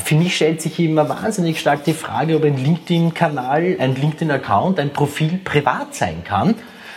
für 0.02 0.14
mich 0.14 0.36
stellt 0.36 0.62
sich 0.62 0.78
immer 0.80 1.08
wahnsinnig 1.08 1.60
stark 1.60 1.84
die 1.84 1.92
Frage, 1.92 2.36
ob 2.36 2.44
ein 2.44 2.56
LinkedIn-Kanal, 2.56 3.76
ein 3.78 3.94
LinkedIn-Account, 3.94 4.80
ein 4.80 4.92
Profil 4.92 5.40
privat 5.44 5.94
sein 5.94 6.24
kann 6.24 6.54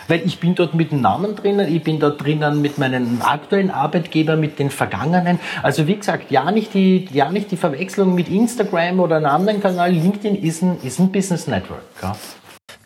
weil 0.08 0.22
ich 0.26 0.40
bin 0.40 0.54
dort 0.54 0.74
mit 0.74 0.90
dem 0.90 1.00
Namen 1.00 1.36
drinnen, 1.36 1.74
ich 1.74 1.82
bin 1.82 1.98
dort 1.98 2.22
drinnen 2.22 2.60
mit 2.60 2.76
meinem 2.76 3.22
aktuellen 3.22 3.70
Arbeitgeber, 3.70 4.36
mit 4.36 4.58
den 4.58 4.68
vergangenen. 4.68 5.38
Also 5.62 5.86
wie 5.86 5.96
gesagt, 5.96 6.30
ja 6.30 6.50
nicht 6.50 6.74
die, 6.74 7.08
ja 7.12 7.30
nicht 7.30 7.50
die 7.50 7.56
Verwechslung 7.56 8.14
mit 8.14 8.28
Instagram 8.28 9.00
oder 9.00 9.16
einem 9.16 9.26
anderen 9.26 9.60
Kanal. 9.62 9.92
LinkedIn 9.92 10.36
ist 10.36 10.62
ein, 10.62 10.78
ist 10.82 10.98
ein 10.98 11.10
Business 11.12 11.46
Network. 11.46 11.84
Ja. 12.02 12.14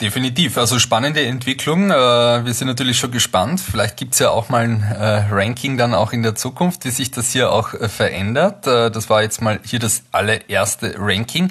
Definitiv. 0.00 0.58
Also 0.58 0.78
spannende 0.78 1.24
Entwicklung. 1.24 1.90
Äh, 1.90 1.94
wir 2.44 2.52
sind 2.52 2.68
natürlich 2.68 2.98
schon 2.98 3.10
gespannt. 3.12 3.60
Vielleicht 3.60 3.96
gibt's 3.96 4.18
ja 4.18 4.28
auch 4.28 4.50
mal 4.50 4.64
ein 4.64 4.82
äh, 4.82 5.24
Ranking 5.30 5.78
dann 5.78 5.94
auch 5.94 6.12
in 6.12 6.22
der 6.22 6.34
Zukunft, 6.34 6.84
wie 6.84 6.90
sich 6.90 7.10
das 7.10 7.30
hier 7.30 7.50
auch 7.50 7.72
äh, 7.72 7.88
verändert. 7.88 8.66
Das 8.66 9.08
war 9.08 9.22
jetzt 9.22 9.40
mal 9.40 9.58
hier 9.64 9.78
das 9.78 10.02
allererste 10.12 10.96
Ranking. 10.98 11.50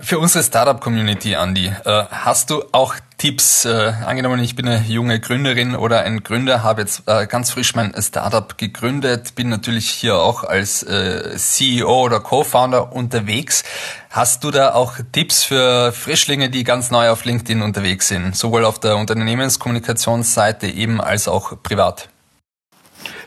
Für 0.00 0.18
unsere 0.18 0.44
Startup-Community, 0.44 1.34
Andy, 1.34 1.72
hast 1.84 2.50
du 2.50 2.62
auch 2.72 2.94
Tipps. 3.20 3.66
Äh, 3.66 3.92
angenommen, 4.06 4.42
ich 4.42 4.56
bin 4.56 4.66
eine 4.66 4.82
junge 4.86 5.20
Gründerin 5.20 5.76
oder 5.76 6.00
ein 6.00 6.22
Gründer, 6.22 6.62
habe 6.62 6.80
jetzt 6.80 7.02
äh, 7.06 7.26
ganz 7.26 7.50
frisch 7.50 7.74
mein 7.74 7.94
Startup 8.00 8.56
gegründet, 8.56 9.34
bin 9.34 9.50
natürlich 9.50 9.90
hier 9.90 10.16
auch 10.16 10.42
als 10.42 10.82
äh, 10.82 11.36
CEO 11.36 12.00
oder 12.00 12.20
Co-Founder 12.20 12.94
unterwegs. 12.94 13.62
Hast 14.08 14.42
du 14.42 14.50
da 14.50 14.72
auch 14.72 14.94
Tipps 15.12 15.44
für 15.44 15.92
Frischlinge, 15.92 16.48
die 16.48 16.64
ganz 16.64 16.90
neu 16.90 17.10
auf 17.10 17.26
LinkedIn 17.26 17.60
unterwegs 17.60 18.08
sind, 18.08 18.34
sowohl 18.34 18.64
auf 18.64 18.78
der 18.78 18.96
Unternehmenskommunikationsseite 18.96 20.66
eben 20.66 21.00
als 21.00 21.28
auch 21.28 21.62
privat? 21.62 22.09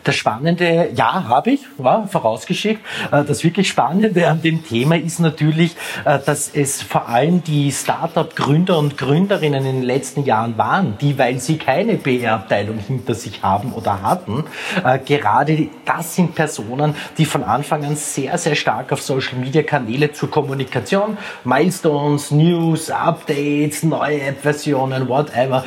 Das 0.04 0.16
Spannende, 0.16 0.89
ja, 0.96 1.30
habe 1.30 1.52
ich, 1.52 1.62
war 1.78 2.08
vorausgeschickt. 2.10 2.82
Äh, 3.12 3.24
das 3.24 3.44
wirklich 3.44 3.70
Spannende 3.70 4.28
an 4.28 4.42
dem 4.42 4.66
Thema 4.66 4.98
ist 4.98 5.20
natürlich, 5.20 5.78
äh, 6.04 6.20
dass 6.20 6.50
es 6.54 6.82
vor 6.82 7.08
allem 7.08 7.42
die 7.42 7.72
Startup-Gründer 7.72 8.78
und 8.78 8.98
Gründerinnen 8.98 9.66
in 9.66 9.76
den 9.78 9.84
letzten 9.84 10.26
Jahren 10.26 10.58
waren, 10.58 10.98
die, 11.00 11.18
weil 11.18 11.39
sie 11.39 11.58
keine 11.58 11.96
PR-Abteilung 11.96 12.80
hinter 12.80 13.16
sich 13.16 13.42
haben 13.44 13.72
oder 13.72 14.02
hatten, 14.02 14.44
äh, 14.84 15.00
gerade 15.00 15.70
das 15.86 16.16
sind 16.16 16.36
Personen, 16.36 16.96
die 17.18 17.26
von 17.26 17.44
Anfang 17.44 17.86
an 17.86 17.96
sehr, 17.96 18.38
sehr 18.38 18.56
stark 18.56 18.92
auf 18.92 19.02
Social-Media-Kanäle 19.02 20.12
zur 20.12 20.30
Kommunikation, 20.30 21.18
Milestones, 21.46 22.32
News, 22.32 22.89
Updates, 22.89 23.84
neue 23.84 24.22
App-Versionen, 24.22 25.08
whatever, 25.08 25.63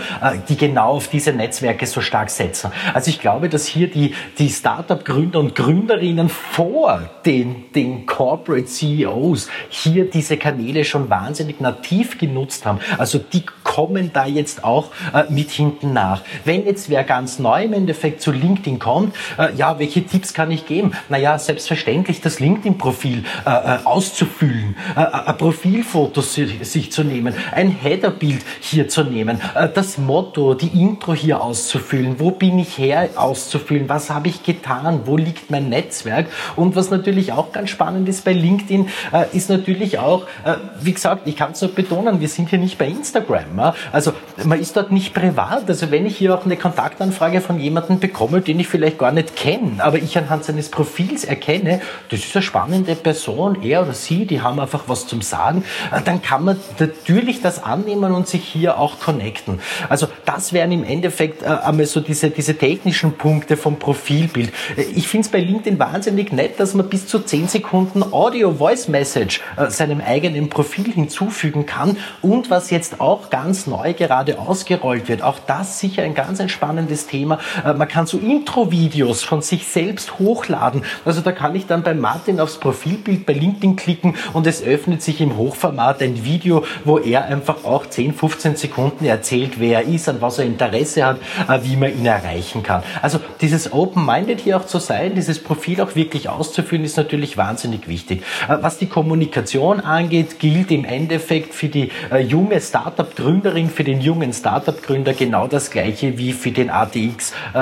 die 0.48 0.56
genau 0.56 0.96
auf 0.96 1.08
diese 1.08 1.32
Netzwerke 1.32 1.86
so 1.86 2.00
stark 2.00 2.30
setzen. 2.30 2.70
Also 2.92 3.10
ich 3.10 3.20
glaube, 3.20 3.48
dass 3.48 3.66
hier 3.66 3.88
die 3.88 4.14
die 4.38 4.48
Startup-Gründer 4.48 5.40
und 5.40 5.54
Gründerinnen 5.54 6.28
vor 6.28 7.00
den, 7.24 7.72
den 7.74 8.06
Corporate 8.06 8.66
CEOs 8.66 9.48
hier 9.68 10.08
diese 10.10 10.36
Kanäle 10.36 10.84
schon 10.84 11.10
wahnsinnig 11.10 11.60
nativ 11.60 12.18
genutzt 12.18 12.66
haben. 12.66 12.80
Also 12.98 13.18
die 13.18 13.44
kommen 13.64 14.10
da 14.12 14.26
jetzt 14.26 14.64
auch 14.64 14.90
äh, 15.12 15.24
mit 15.28 15.50
hinten 15.50 15.92
nach. 15.92 16.22
Wenn 16.44 16.64
jetzt 16.64 16.88
wer 16.88 17.04
ganz 17.04 17.38
neu 17.38 17.64
im 17.64 17.72
Endeffekt 17.72 18.20
zu 18.20 18.32
LinkedIn 18.32 18.78
kommt, 18.78 19.14
äh, 19.38 19.54
ja, 19.54 19.78
welche 19.78 20.04
Tipps 20.04 20.32
kann 20.34 20.50
ich 20.50 20.66
geben? 20.66 20.92
Naja, 21.08 21.38
selbstverständlich 21.38 22.20
das 22.20 22.40
LinkedIn-Profil 22.40 23.24
äh, 23.44 23.50
äh, 23.50 23.78
auszufüllen, 23.84 24.76
äh, 24.96 25.00
äh, 25.00 25.04
ein 25.26 25.36
Profilfoto 25.36 26.20
sich 26.20 26.92
zu 26.92 27.04
nehmen, 27.04 27.34
ein 27.52 27.70
Header-Bild 27.70 28.44
hier 28.60 28.88
zu 28.88 29.04
nehmen, 29.04 29.40
äh, 29.54 29.68
das 29.68 29.98
Motto, 29.98 30.54
die 30.54 30.80
Intro 30.80 31.14
hier 31.14 31.42
auszufüllen, 31.42 32.18
wo 32.18 32.30
bin 32.30 32.58
ich 32.58 32.78
her 32.78 33.10
auszufüllen, 33.16 33.88
was 33.88 34.10
habe 34.16 34.28
ich 34.28 34.42
getan, 34.42 35.02
wo 35.04 35.16
liegt 35.16 35.50
mein 35.50 35.68
Netzwerk 35.68 36.26
und 36.56 36.74
was 36.74 36.90
natürlich 36.90 37.32
auch 37.32 37.52
ganz 37.52 37.68
spannend 37.70 38.08
ist 38.08 38.24
bei 38.24 38.32
LinkedIn, 38.32 38.88
äh, 39.12 39.26
ist 39.36 39.50
natürlich 39.50 39.98
auch, 39.98 40.22
äh, 40.44 40.54
wie 40.80 40.94
gesagt, 40.94 41.26
ich 41.26 41.36
kann 41.36 41.52
es 41.52 41.60
nur 41.60 41.72
betonen, 41.72 42.20
wir 42.20 42.28
sind 42.28 42.48
hier 42.48 42.58
nicht 42.58 42.78
bei 42.78 42.88
Instagram. 42.88 43.74
Also 43.92 44.12
man 44.44 44.58
ist 44.58 44.74
dort 44.76 44.90
nicht 44.90 45.12
privat. 45.12 45.68
Also 45.68 45.90
wenn 45.90 46.06
ich 46.06 46.16
hier 46.16 46.34
auch 46.34 46.46
eine 46.46 46.56
Kontaktanfrage 46.56 47.42
von 47.42 47.60
jemandem 47.60 47.98
bekomme, 47.98 48.40
den 48.40 48.58
ich 48.58 48.68
vielleicht 48.68 48.98
gar 48.98 49.12
nicht 49.12 49.36
kenne, 49.36 49.84
aber 49.84 49.98
ich 49.98 50.16
anhand 50.16 50.44
seines 50.44 50.70
Profils 50.70 51.24
erkenne, 51.24 51.80
das 52.08 52.20
ist 52.20 52.34
eine 52.34 52.42
spannende 52.42 52.94
Person, 52.94 53.62
er 53.62 53.82
oder 53.82 53.92
sie, 53.92 54.24
die 54.24 54.40
haben 54.40 54.58
einfach 54.58 54.84
was 54.86 55.06
zum 55.06 55.20
Sagen, 55.20 55.62
äh, 55.92 56.00
dann 56.02 56.22
kann 56.22 56.44
man 56.44 56.56
natürlich 56.78 57.42
das 57.42 57.62
annehmen 57.62 58.12
und 58.12 58.26
sich 58.26 58.44
hier 58.44 58.78
auch 58.78 58.98
connecten. 58.98 59.60
Also 59.90 60.08
das 60.24 60.54
wären 60.54 60.72
im 60.72 60.84
Endeffekt 60.84 61.42
äh, 61.42 61.46
einmal 61.46 61.84
so 61.84 62.00
diese, 62.00 62.30
diese 62.30 62.56
technischen 62.56 63.12
Punkte 63.12 63.58
vom 63.58 63.76
Profilbild. 64.06 64.52
Äh, 64.76 64.82
ich 64.94 65.08
finde 65.08 65.26
es 65.26 65.32
bei 65.32 65.40
LinkedIn 65.40 65.78
wahnsinnig 65.78 66.32
nett, 66.32 66.60
dass 66.60 66.74
man 66.74 66.88
bis 66.88 67.06
zu 67.06 67.18
10 67.18 67.48
Sekunden 67.48 68.02
Audio-Voice-Message 68.02 69.40
seinem 69.68 70.00
eigenen 70.00 70.48
Profil 70.48 70.92
hinzufügen 70.92 71.66
kann 71.66 71.96
und 72.22 72.50
was 72.50 72.70
jetzt 72.70 73.00
auch 73.00 73.30
ganz 73.30 73.66
neu 73.66 73.94
gerade 73.94 74.38
ausgerollt 74.38 75.08
wird. 75.08 75.22
Auch 75.22 75.38
das 75.46 75.80
sicher 75.80 76.02
ein 76.02 76.14
ganz 76.14 76.38
entspannendes 76.38 77.06
Thema. 77.06 77.38
Äh, 77.64 77.74
man 77.74 77.88
kann 77.88 78.06
so 78.06 78.18
Intro-Videos 78.18 79.24
von 79.24 79.42
sich 79.42 79.66
selbst 79.66 80.18
hochladen. 80.18 80.82
Also 81.04 81.20
da 81.20 81.32
kann 81.32 81.54
ich 81.54 81.66
dann 81.66 81.82
bei 81.82 81.94
Martin 81.94 82.38
aufs 82.40 82.58
Profilbild 82.58 83.26
bei 83.26 83.32
LinkedIn 83.32 83.76
klicken 83.76 84.14
und 84.32 84.46
es 84.46 84.62
öffnet 84.62 85.02
sich 85.02 85.20
im 85.20 85.36
Hochformat 85.36 86.02
ein 86.02 86.24
Video, 86.24 86.64
wo 86.84 86.98
er 86.98 87.24
einfach 87.24 87.64
auch 87.64 87.86
10, 87.86 88.14
15 88.14 88.56
Sekunden 88.56 89.04
erzählt, 89.04 89.58
wer 89.58 89.80
er 89.80 89.88
ist, 89.88 90.08
an 90.08 90.20
was 90.20 90.38
er 90.38 90.44
Interesse 90.44 91.04
hat, 91.04 91.18
äh, 91.48 91.58
wie 91.62 91.76
man 91.76 91.90
ihn 91.90 92.06
erreichen 92.06 92.62
kann. 92.62 92.82
Also 93.02 93.18
dieses 93.40 93.72
Open-Minded 93.96 94.40
hier 94.40 94.58
auch 94.58 94.66
zu 94.66 94.78
sein, 94.78 95.14
dieses 95.14 95.42
Profil 95.42 95.80
auch 95.80 95.94
wirklich 95.94 96.28
auszufüllen, 96.28 96.84
ist 96.84 96.98
natürlich 96.98 97.38
wahnsinnig 97.38 97.88
wichtig. 97.88 98.22
Äh, 98.48 98.58
was 98.60 98.76
die 98.78 98.86
Kommunikation 98.86 99.80
angeht, 99.80 100.38
gilt 100.38 100.70
im 100.70 100.84
Endeffekt 100.84 101.54
für 101.54 101.68
die 101.68 101.90
junge 102.28 102.60
Startup-Gründer 102.60 103.16
Gründerin, 103.16 103.70
für 103.70 103.84
den 103.84 104.00
jungen 104.00 104.32
Startup-Gründer 104.32 105.14
genau 105.14 105.46
das 105.46 105.70
gleiche 105.70 106.18
wie 106.18 106.32
für 106.32 106.50
den 106.50 106.70
ATX-CEO. 106.70 107.54
Äh, 107.54 107.58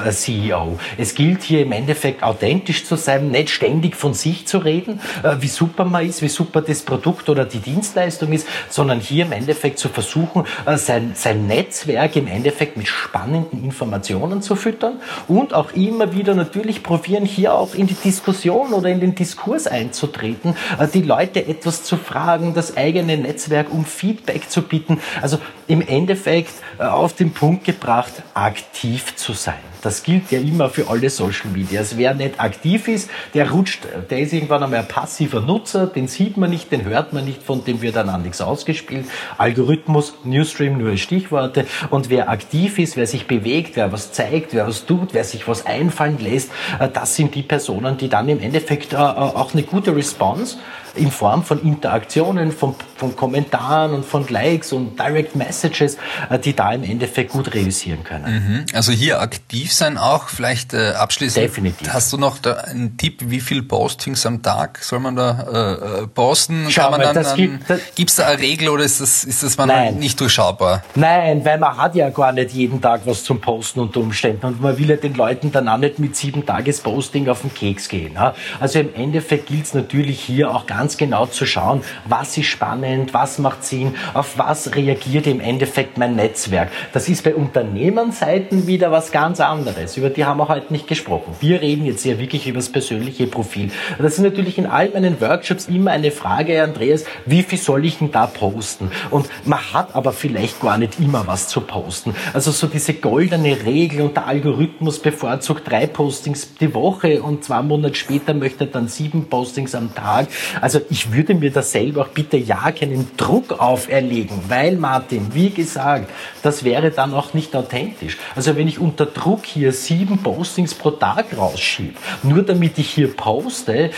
äh, 0.00 0.68
äh, 0.68 1.02
es 1.02 1.14
gilt 1.14 1.42
hier 1.42 1.62
im 1.62 1.72
Endeffekt 1.72 2.22
authentisch 2.22 2.84
zu 2.84 2.96
sein, 2.96 3.30
nicht 3.30 3.50
ständig 3.50 3.96
von 3.96 4.14
sich 4.14 4.46
zu 4.46 4.58
reden, 4.58 5.00
wie 5.40 5.48
super 5.48 5.84
man 5.84 6.06
ist, 6.06 6.22
wie 6.22 6.28
super 6.28 6.62
das 6.62 6.82
Produkt 6.82 7.28
oder 7.28 7.44
die 7.44 7.58
Dienstleistung 7.58 8.32
ist, 8.32 8.46
sondern 8.68 9.00
hier 9.00 9.26
im 9.26 9.32
Endeffekt 9.32 9.78
zu 9.78 9.88
versuchen, 9.88 10.44
sein, 10.76 11.12
sein 11.14 11.46
Netzwerk 11.46 12.16
im 12.16 12.26
Endeffekt 12.26 12.76
mit 12.76 12.88
spannenden 12.88 13.64
Informationen 13.64 14.42
zu 14.42 14.56
füttern 14.56 15.00
und 15.28 15.54
auch 15.54 15.72
immer 15.72 16.14
wieder 16.14 16.34
natürlich 16.34 16.82
probieren, 16.82 17.24
hier 17.24 17.54
auch 17.54 17.74
in 17.74 17.86
die 17.86 17.94
Diskussion 17.94 18.72
oder 18.72 18.88
in 18.88 19.00
den 19.00 19.14
Diskurs 19.14 19.66
einzutreten, 19.66 20.56
die 20.94 21.02
Leute 21.02 21.46
etwas 21.46 21.84
zu 21.84 21.96
fragen, 21.96 22.54
das 22.54 22.76
eigene 22.76 23.16
Netzwerk 23.16 23.72
um 23.72 23.84
Feedback 23.84 24.50
zu 24.50 24.62
bieten. 24.62 24.98
Also 25.20 25.38
im 25.68 25.86
Endeffekt 25.86 26.54
äh, 26.78 26.84
auf 26.84 27.12
den 27.12 27.32
Punkt 27.32 27.64
gebracht, 27.64 28.22
aktiv 28.34 29.14
zu 29.16 29.34
sein. 29.34 29.54
Das 29.82 30.02
gilt 30.02 30.32
ja 30.32 30.40
immer 30.40 30.70
für 30.70 30.88
alle 30.88 31.08
Social 31.08 31.50
Medias. 31.52 31.96
Wer 31.96 32.14
nicht 32.14 32.40
aktiv 32.40 32.88
ist, 32.88 33.10
der 33.34 33.50
rutscht, 33.50 33.86
der 34.10 34.18
ist 34.18 34.32
irgendwann 34.32 34.62
einmal 34.64 34.80
ein 34.80 34.88
passiver 34.88 35.40
Nutzer, 35.40 35.86
den 35.86 36.08
sieht 36.08 36.36
man 36.36 36.50
nicht, 36.50 36.72
den 36.72 36.84
hört 36.84 37.12
man 37.12 37.24
nicht, 37.24 37.42
von 37.42 37.64
dem 37.64 37.80
wird 37.80 37.94
dann 37.94 38.08
an 38.08 38.22
nichts 38.22 38.40
ausgespielt. 38.40 39.06
Algorithmus, 39.36 40.14
Newsstream, 40.24 40.78
nur 40.78 40.96
Stichworte. 40.96 41.66
Und 41.90 42.10
wer 42.10 42.28
aktiv 42.28 42.78
ist, 42.78 42.96
wer 42.96 43.06
sich 43.06 43.26
bewegt, 43.26 43.76
wer 43.76 43.92
was 43.92 44.10
zeigt, 44.12 44.52
wer 44.52 44.66
was 44.66 44.84
tut, 44.86 45.07
wer 45.12 45.24
sich 45.24 45.46
was 45.48 45.66
einfallen 45.66 46.18
lässt, 46.18 46.50
äh, 46.78 46.88
das 46.88 47.14
sind 47.14 47.34
die 47.34 47.42
Personen, 47.42 47.96
die 47.96 48.08
dann 48.08 48.28
im 48.28 48.40
Endeffekt 48.40 48.92
äh, 48.92 48.96
auch 48.96 49.52
eine 49.52 49.62
gute 49.62 49.94
Response 49.94 50.58
in 50.98 51.10
Form 51.10 51.42
von 51.44 51.62
Interaktionen, 51.62 52.52
von, 52.52 52.74
von 52.96 53.16
Kommentaren 53.16 53.92
und 53.92 54.04
von 54.04 54.26
Likes 54.28 54.72
und 54.72 54.98
Direct 54.98 55.36
Messages, 55.36 55.96
äh, 56.28 56.38
die 56.38 56.54
da 56.54 56.72
im 56.72 56.82
Endeffekt 56.84 57.32
gut 57.32 57.54
realisieren 57.54 58.04
können. 58.04 58.24
Mhm. 58.24 58.66
Also 58.74 58.92
hier 58.92 59.20
aktiv 59.20 59.72
sein 59.72 59.98
auch, 59.98 60.28
vielleicht 60.28 60.74
äh, 60.74 60.90
abschließend. 60.90 61.44
Definitiv. 61.44 61.92
Hast 61.92 62.12
du 62.12 62.18
noch 62.18 62.38
da 62.38 62.54
einen 62.54 62.96
Tipp, 62.96 63.22
wie 63.26 63.40
viel 63.40 63.62
Postings 63.62 64.26
am 64.26 64.42
Tag 64.42 64.78
soll 64.82 65.00
man 65.00 65.16
da 65.16 65.46
äh, 65.52 66.02
äh 66.02 66.06
posten? 66.06 66.66
Schau 66.68 66.90
Kann 66.90 67.00
man 67.00 67.14
dann, 67.14 67.60
gibt 67.94 68.10
es 68.10 68.16
da 68.16 68.26
eine 68.26 68.40
Regel 68.40 68.68
oder 68.68 68.84
ist 68.84 69.00
das, 69.00 69.24
ist 69.24 69.42
das 69.42 69.56
man 69.56 69.98
nicht 69.98 70.20
durchschaubar? 70.20 70.82
Nein, 70.94 71.44
weil 71.44 71.58
man 71.58 71.76
hat 71.76 71.94
ja 71.94 72.10
gar 72.10 72.32
nicht 72.32 72.52
jeden 72.52 72.80
Tag 72.80 73.02
was 73.04 73.24
zum 73.24 73.40
Posten 73.40 73.80
unter 73.80 74.00
Umständen 74.00 74.44
und 74.46 74.60
man 74.60 74.76
will 74.78 74.90
ja 74.90 74.96
den 74.96 75.14
Leuten 75.14 75.52
dann 75.52 75.68
auch 75.68 75.78
nicht 75.78 75.98
mit 75.98 76.16
sieben 76.16 76.44
Tages 76.44 76.80
Posting 76.80 77.28
auf 77.28 77.42
den 77.42 77.54
Keks 77.54 77.88
gehen. 77.88 78.16
Also 78.60 78.80
im 78.80 78.94
Endeffekt 78.94 79.46
gilt 79.46 79.66
es 79.66 79.74
natürlich 79.74 80.20
hier 80.20 80.50
auch 80.50 80.66
ganz 80.66 80.87
ganz 80.88 80.96
genau 80.96 81.26
zu 81.26 81.44
schauen, 81.44 81.82
was 82.06 82.38
ist 82.38 82.46
spannend, 82.46 83.12
was 83.12 83.38
macht 83.38 83.62
Sinn, 83.62 83.94
auf 84.14 84.38
was 84.38 84.74
reagiert 84.74 85.26
im 85.26 85.38
Endeffekt 85.38 85.98
mein 85.98 86.16
Netzwerk. 86.16 86.70
Das 86.94 87.10
ist 87.10 87.24
bei 87.24 87.34
Unternehmensseiten 87.34 88.66
wieder 88.66 88.90
was 88.90 89.12
ganz 89.12 89.38
anderes. 89.38 89.98
Über 89.98 90.08
die 90.08 90.24
haben 90.24 90.38
wir 90.38 90.48
heute 90.48 90.72
nicht 90.72 90.86
gesprochen. 90.86 91.34
Wir 91.40 91.60
reden 91.60 91.84
jetzt 91.84 92.06
ja 92.06 92.18
wirklich 92.18 92.46
über 92.46 92.60
das 92.60 92.72
persönliche 92.72 93.26
Profil. 93.26 93.70
Das 93.98 94.14
ist 94.14 94.20
natürlich 94.20 94.56
in 94.56 94.64
all 94.64 94.88
meinen 94.88 95.20
Workshops 95.20 95.66
immer 95.66 95.90
eine 95.90 96.10
Frage, 96.10 96.62
Andreas, 96.62 97.04
wie 97.26 97.42
viel 97.42 97.58
soll 97.58 97.84
ich 97.84 97.98
denn 97.98 98.10
da 98.10 98.26
posten? 98.26 98.90
Und 99.10 99.28
man 99.44 99.60
hat 99.74 99.94
aber 99.94 100.14
vielleicht 100.14 100.62
gar 100.62 100.78
nicht 100.78 100.98
immer 101.00 101.26
was 101.26 101.48
zu 101.48 101.60
posten. 101.60 102.14
Also 102.32 102.50
so 102.50 102.66
diese 102.66 102.94
goldene 102.94 103.66
Regel 103.66 104.00
und 104.00 104.16
der 104.16 104.26
Algorithmus 104.26 105.00
bevorzugt 105.00 105.70
drei 105.70 105.86
Postings 105.86 106.54
die 106.54 106.72
Woche 106.72 107.20
und 107.20 107.44
zwei 107.44 107.60
Monate 107.60 107.94
später 107.94 108.32
möchte 108.32 108.64
er 108.64 108.70
dann 108.70 108.88
sieben 108.88 109.26
Postings 109.26 109.74
am 109.74 109.94
Tag. 109.94 110.28
Also 110.60 110.67
also 110.68 110.82
ich 110.90 111.14
würde 111.14 111.34
mir 111.34 111.50
da 111.50 111.62
selber 111.62 112.02
auch 112.02 112.08
bitte 112.08 112.36
ja 112.36 112.70
keinen 112.72 113.16
Druck 113.16 113.58
auferlegen, 113.58 114.38
weil 114.48 114.76
Martin, 114.76 115.32
wie 115.32 115.48
gesagt, 115.48 116.10
das 116.42 116.62
wäre 116.62 116.90
dann 116.90 117.14
auch 117.14 117.32
nicht 117.32 117.56
authentisch. 117.56 118.18
Also 118.36 118.54
wenn 118.54 118.68
ich 118.68 118.78
unter 118.78 119.06
Druck 119.06 119.46
hier 119.46 119.72
sieben 119.72 120.18
Postings 120.18 120.74
pro 120.74 120.90
Tag 120.90 121.34
rausschiebe, 121.34 121.94
nur 122.22 122.42
damit 122.42 122.76
ich 122.76 122.90
hier 122.90 123.16
poste, 123.16 123.84
äh, 123.84 123.90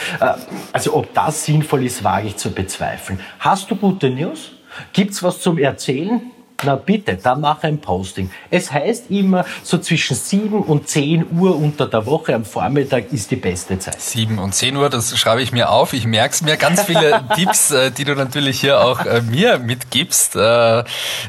also 0.73 0.95
ob 0.95 1.13
das 1.13 1.45
sinnvoll 1.45 1.87
ist, 1.87 2.05
wage 2.05 2.29
ich 2.29 2.37
zu 2.37 2.53
bezweifeln. 2.53 3.19
Hast 3.41 3.69
du 3.73 3.75
gute 3.75 4.09
News? 4.09 4.53
Gibt's 4.93 5.25
was 5.25 5.41
zum 5.41 5.59
Erzählen? 5.59 6.21
Na 6.63 6.77
bitte, 6.77 7.17
dann 7.17 7.41
mach 7.41 7.63
ein 7.63 7.79
Posting. 7.79 8.31
Es 8.51 8.71
heißt 8.71 9.11
immer, 9.11 9.45
so 9.63 9.79
zwischen 9.79 10.15
7 10.15 10.63
und 10.63 10.89
10 10.89 11.27
Uhr 11.39 11.57
unter 11.57 11.87
der 11.87 12.05
Woche 12.05 12.35
am 12.35 12.45
Vormittag 12.45 13.13
ist 13.13 13.31
die 13.31 13.37
beste 13.37 13.79
Zeit. 13.79 14.01
7 14.01 14.39
und 14.39 14.55
10 14.55 14.77
Uhr, 14.77 14.91
das 14.91 15.19
schreibe 15.19 15.41
ich 15.41 15.53
mir 15.53 15.71
auf. 15.71 15.95
Ich 15.95 16.07
merke 16.07 16.35
es 16.35 16.43
mir. 16.43 16.57
Ganz 16.57 16.83
viele 16.83 17.23
Tipps, 17.35 17.71
äh, 17.71 17.91
die 17.91 18.05
du 18.05 18.15
natürlich 18.15 18.61
hier 18.61 18.81
auch 18.81 19.07
äh, 19.07 19.23
mir 19.23 19.59
mitgibst. 19.59 20.37
Äh, 20.37 20.85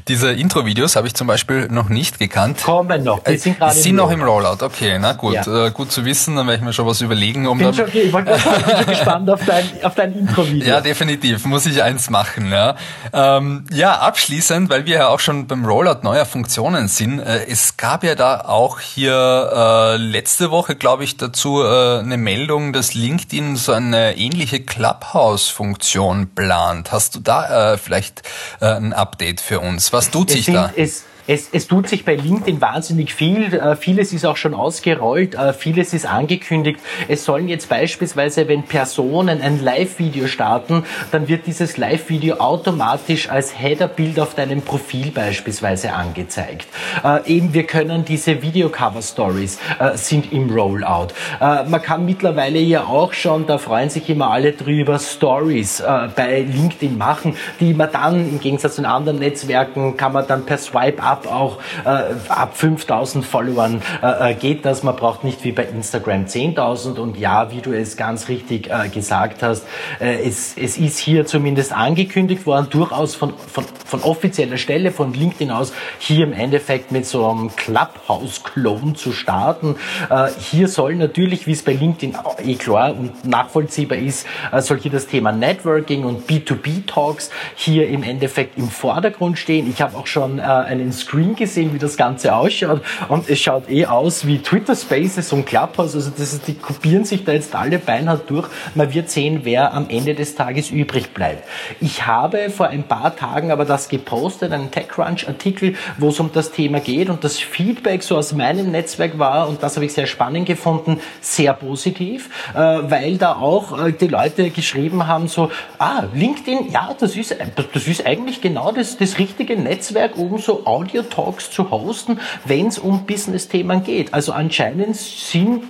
diese 0.08 0.34
Intro-Videos 0.34 0.96
habe 0.98 1.08
ich 1.08 1.13
zum 1.13 1.28
Beispiel 1.28 1.67
noch 1.70 1.88
nicht 1.88 2.20
gekannt. 2.20 2.62
Kommen 2.63 3.04
noch, 3.04 3.24
die 3.24 3.38
sind 3.38 3.58
gerade 3.58 3.74
sind 3.74 3.96
noch 3.96 4.12
im 4.12 4.22
Rollout. 4.22 4.63
Okay, 4.63 4.98
na 5.00 5.13
gut. 5.13 5.36
Ja. 5.46 5.70
gut 5.70 5.91
zu 5.91 6.04
wissen, 6.04 6.36
dann 6.36 6.48
werde 6.48 6.58
ich 6.58 6.65
mir 6.65 6.74
schon 6.74 6.86
was 6.86 7.00
überlegen. 7.00 7.48
Um 7.48 7.58
bin, 7.58 7.74
schon, 7.74 7.86
okay, 7.86 8.02
ich 8.04 8.12
bin 8.12 8.26
schon 8.28 8.86
gespannt 8.86 9.30
auf 9.30 9.46
dein, 9.46 9.65
auf 9.84 9.96
dein 9.96 10.13
Intro-Video. 10.20 10.67
Ja, 10.67 10.82
definitiv. 10.82 11.46
Muss 11.46 11.65
ich 11.65 11.82
eins 11.82 12.10
machen. 12.10 12.52
Ja, 12.52 12.76
ähm, 13.13 13.65
ja 13.72 14.00
abschließend, 14.00 14.70
weil 14.70 14.86
wir 14.86 14.96
ja 14.98 15.08
auch 15.08 15.20
schon 15.21 15.47
beim 15.47 15.65
Rollout 15.65 15.99
neuer 16.03 16.25
Funktionen 16.25 16.88
sind, 16.88 17.19
äh, 17.19 17.45
es 17.45 17.77
gab 17.77 18.03
ja 18.03 18.15
da 18.15 18.41
auch 18.41 18.79
hier 18.79 19.13
äh, 19.13 19.97
letzte 19.97 20.51
Woche, 20.51 20.75
glaube 20.75 21.03
ich, 21.03 21.17
dazu 21.17 21.62
äh, 21.62 21.99
eine 21.99 22.17
Meldung, 22.17 22.73
dass 22.73 22.93
LinkedIn 22.93 23.55
so 23.55 23.71
eine 23.73 24.17
ähnliche 24.17 24.60
Clubhouse-Funktion 24.60 26.36
plant. 26.36 26.91
Hast 26.91 27.15
du 27.15 27.19
da 27.19 27.73
äh, 27.73 27.77
vielleicht 27.77 28.23
äh, 28.60 28.65
ein 28.65 28.93
Update 28.93 29.41
für 29.41 29.60
uns? 29.60 29.93
Was 29.93 30.12
tut 30.12 30.31
sich 30.31 30.47
da? 30.47 30.71
Es 30.75 31.03
es, 31.32 31.50
es 31.54 31.67
tut 31.67 31.88
sich 31.88 32.04
bei 32.04 32.15
LinkedIn 32.15 32.60
wahnsinnig 32.60 33.13
viel. 33.13 33.54
Äh, 33.54 33.78
vieles 33.78 34.12
ist 34.12 34.26
auch 34.26 34.36
schon 34.36 34.54
ausgerollt, 34.54 35.36
äh, 35.36 35.54
vieles 35.54 35.94
ist 35.94 36.06
angekündigt. 36.06 36.80
Es 37.08 37.24
sollen 37.24 37.48
jetzt 37.48 37.70
beispielsweise, 37.70 38.50
wenn 38.50 38.63
Personen 38.63 39.41
ein 39.41 39.63
Live-Video 39.63 40.28
starten, 40.28 40.84
dann 41.12 41.30
wird 41.30 41.48
dieses 41.48 41.78
Live-Video 41.78 42.36
automatisch 42.36 43.30
als 43.30 43.58
Header-Bild 43.58 44.20
auf 44.20 44.36
deinem 44.36 44.62
Profil 44.62 45.12
beispielsweise 45.12 45.94
angezeigt. 45.94 46.67
Äh, 47.02 47.38
eben, 47.38 47.54
wir 47.54 47.63
können 47.63 48.04
diese 48.04 48.41
Video-Cover-Stories 48.41 49.58
äh, 49.80 49.96
sind 49.96 50.34
im 50.34 50.50
Rollout. 50.50 51.13
Äh, 51.39 51.63
man 51.63 51.82
kann 51.82 52.06
mittlerweile 52.06 52.60
ja 52.60 52.84
auch 52.84 53.13
schon, 53.13 53.48
da 53.48 53.58
freuen 53.58 53.89
sich 53.89 54.10
immer 54.10 54.32
alle 54.32 54.52
drüber, 54.52 55.00
Stories 55.00 55.80
äh, 55.80 56.10
bei 56.13 56.41
LinkedIn 56.41 56.98
machen, 56.98 57.38
die 57.62 57.74
man 57.74 57.89
dann 57.89 58.30
im 58.30 58.39
Gegensatz 58.41 58.76
zu 58.76 58.86
anderen 58.86 59.20
Netzwerken 59.20 59.96
kann 59.96 60.12
man 60.12 60.28
dann 60.28 60.46
per 60.46 60.58
Swipe 60.58 61.02
Up 61.21 61.31
auch 61.31 61.57
äh, 61.86 62.13
ab 62.29 62.57
5000 62.57 63.25
Followern 63.25 63.81
äh, 64.01 64.31
äh, 64.31 64.34
geht 64.34 64.65
das. 64.65 64.84
Man 64.84 64.95
braucht 64.95 65.23
nicht 65.23 65.43
wie 65.43 65.51
bei 65.51 65.63
Instagram 65.63 66.25
10.000 66.25 66.97
und 66.97 67.17
ja, 67.17 67.51
wie 67.51 67.62
du 67.62 67.73
es 67.73 67.97
ganz 67.97 68.27
richtig 68.27 68.69
äh, 68.69 68.89
gesagt 68.89 69.43
hast, 69.43 69.65
äh, 69.99 70.27
es, 70.27 70.55
es 70.57 70.77
ist 70.77 70.97
hier 70.99 71.25
zumindest 71.25 71.73
angekündigt 71.73 72.45
worden, 72.45 72.67
durchaus 72.69 73.15
von, 73.15 73.34
von, 73.38 73.65
von 73.86 74.01
offizieller 74.01 74.57
Stelle, 74.57 74.91
von 74.91 75.13
LinkedIn 75.13 75.51
aus, 75.51 75.73
hier 75.99 76.25
im 76.25 76.34
Endeffekt 76.34 76.91
mit 76.91 77.05
so 77.05 77.27
einem 77.27 77.55
Clubhouse-Klon 77.55 78.95
zu 78.95 79.12
starten. 79.12 79.75
Äh, 80.10 80.29
hier 80.39 80.67
soll 80.67 80.95
natürlich, 80.95 81.47
wie 81.47 81.51
es 81.51 81.63
bei 81.63 81.73
LinkedIn 81.73 82.17
eh 82.43 82.55
klar 82.55 82.95
und 82.95 83.25
nachvollziehbar 83.25 83.97
ist, 83.97 84.25
soll 84.60 84.79
hier 84.79 84.91
das 84.91 85.07
Thema 85.07 85.31
Networking 85.31 86.03
und 86.03 86.27
B2B-Talks 86.29 87.29
hier 87.55 87.88
im 87.88 88.03
Endeffekt 88.03 88.57
im 88.57 88.69
Vordergrund 88.69 89.38
stehen. 89.38 89.69
Ich 89.69 89.81
habe 89.81 89.97
auch 89.97 90.07
schon 90.07 90.39
einen 90.39 90.91
Screen 91.02 91.36
gesehen, 91.36 91.74
wie 91.74 91.80
das 91.80 91.98
Ganze 91.98 92.34
ausschaut 92.36 92.82
und 93.10 93.30
es 93.30 93.40
schaut 93.40 93.70
eh 93.70 93.86
aus 93.86 94.26
wie 94.26 94.40
Twitter 94.40 94.76
Spaces 94.76 95.34
und 95.34 95.46
Clubhouse. 95.46 95.96
Also 95.96 96.12
das 96.12 96.34
ist, 96.34 96.48
die 96.48 96.54
kopieren 96.54 97.06
sich 97.06 97.24
da 97.24 97.34
jetzt 97.34 97.56
alle 97.56 97.80
beinhart 97.80 98.30
durch. 98.30 98.48
Man 98.76 98.94
wird 98.94 99.10
sehen, 99.10 99.42
wer 99.44 99.74
am 99.74 99.90
Ende 99.90 100.16
des 100.16 100.36
Tages 100.36 100.70
übrig 100.72 101.14
bleibt. 101.14 101.48
Ich 101.80 102.06
habe 102.06 102.50
vor 102.50 102.68
ein 102.68 102.84
paar 102.84 103.16
Tagen 103.16 103.52
aber 103.52 103.66
das 103.66 103.90
gepostet, 103.90 104.52
einen 104.52 104.72
TechCrunch-Artikel, 104.72 105.76
wo 105.98 106.10
es 106.10 106.20
um 106.20 106.32
das 106.32 106.52
Thema 106.52 106.80
geht 106.80 107.10
und 107.10 107.24
das 107.24 107.38
Feedback 107.38 108.04
so 108.04 108.18
aus 108.18 108.34
meinem 108.34 108.72
Netzwerk 108.72 109.20
war 109.20 109.50
und 109.50 109.62
das 109.64 109.76
habe 109.76 109.86
ich 109.86 109.94
sehr 109.94 110.08
spannend 110.08 110.46
gefunden, 110.46 111.00
sehr 111.20 111.54
positiv, 111.54 112.30
äh, 112.54 112.60
weil 112.60 113.18
da 113.18 113.36
auch 113.36 113.86
äh, 113.86 113.92
die 113.92 114.08
Leute 114.08 114.50
geschrieben 114.50 115.08
haben 115.08 115.28
so, 115.28 115.52
ah, 115.78 116.04
LinkedIn, 116.14 116.72
ja, 116.72 116.96
das 116.98 117.16
ist, 117.16 117.36
das 117.74 117.88
ist 117.88 118.06
eigentlich 118.06 118.42
genau 118.42 118.72
das, 118.72 118.98
das 118.98 119.18
richtige 119.18 119.58
Netzwerk, 119.58 120.18
um 120.18 120.38
so 120.38 120.66
Audio-Talks 120.91 121.51
zu 121.51 121.69
hosten, 121.69 122.19
wenn 122.45 122.67
es 122.67 122.80
um 122.80 123.06
Business-Themen 123.06 123.84
geht. 123.84 124.13
Also 124.13 124.34
anscheinend 124.34 124.95
sind, 124.95 125.63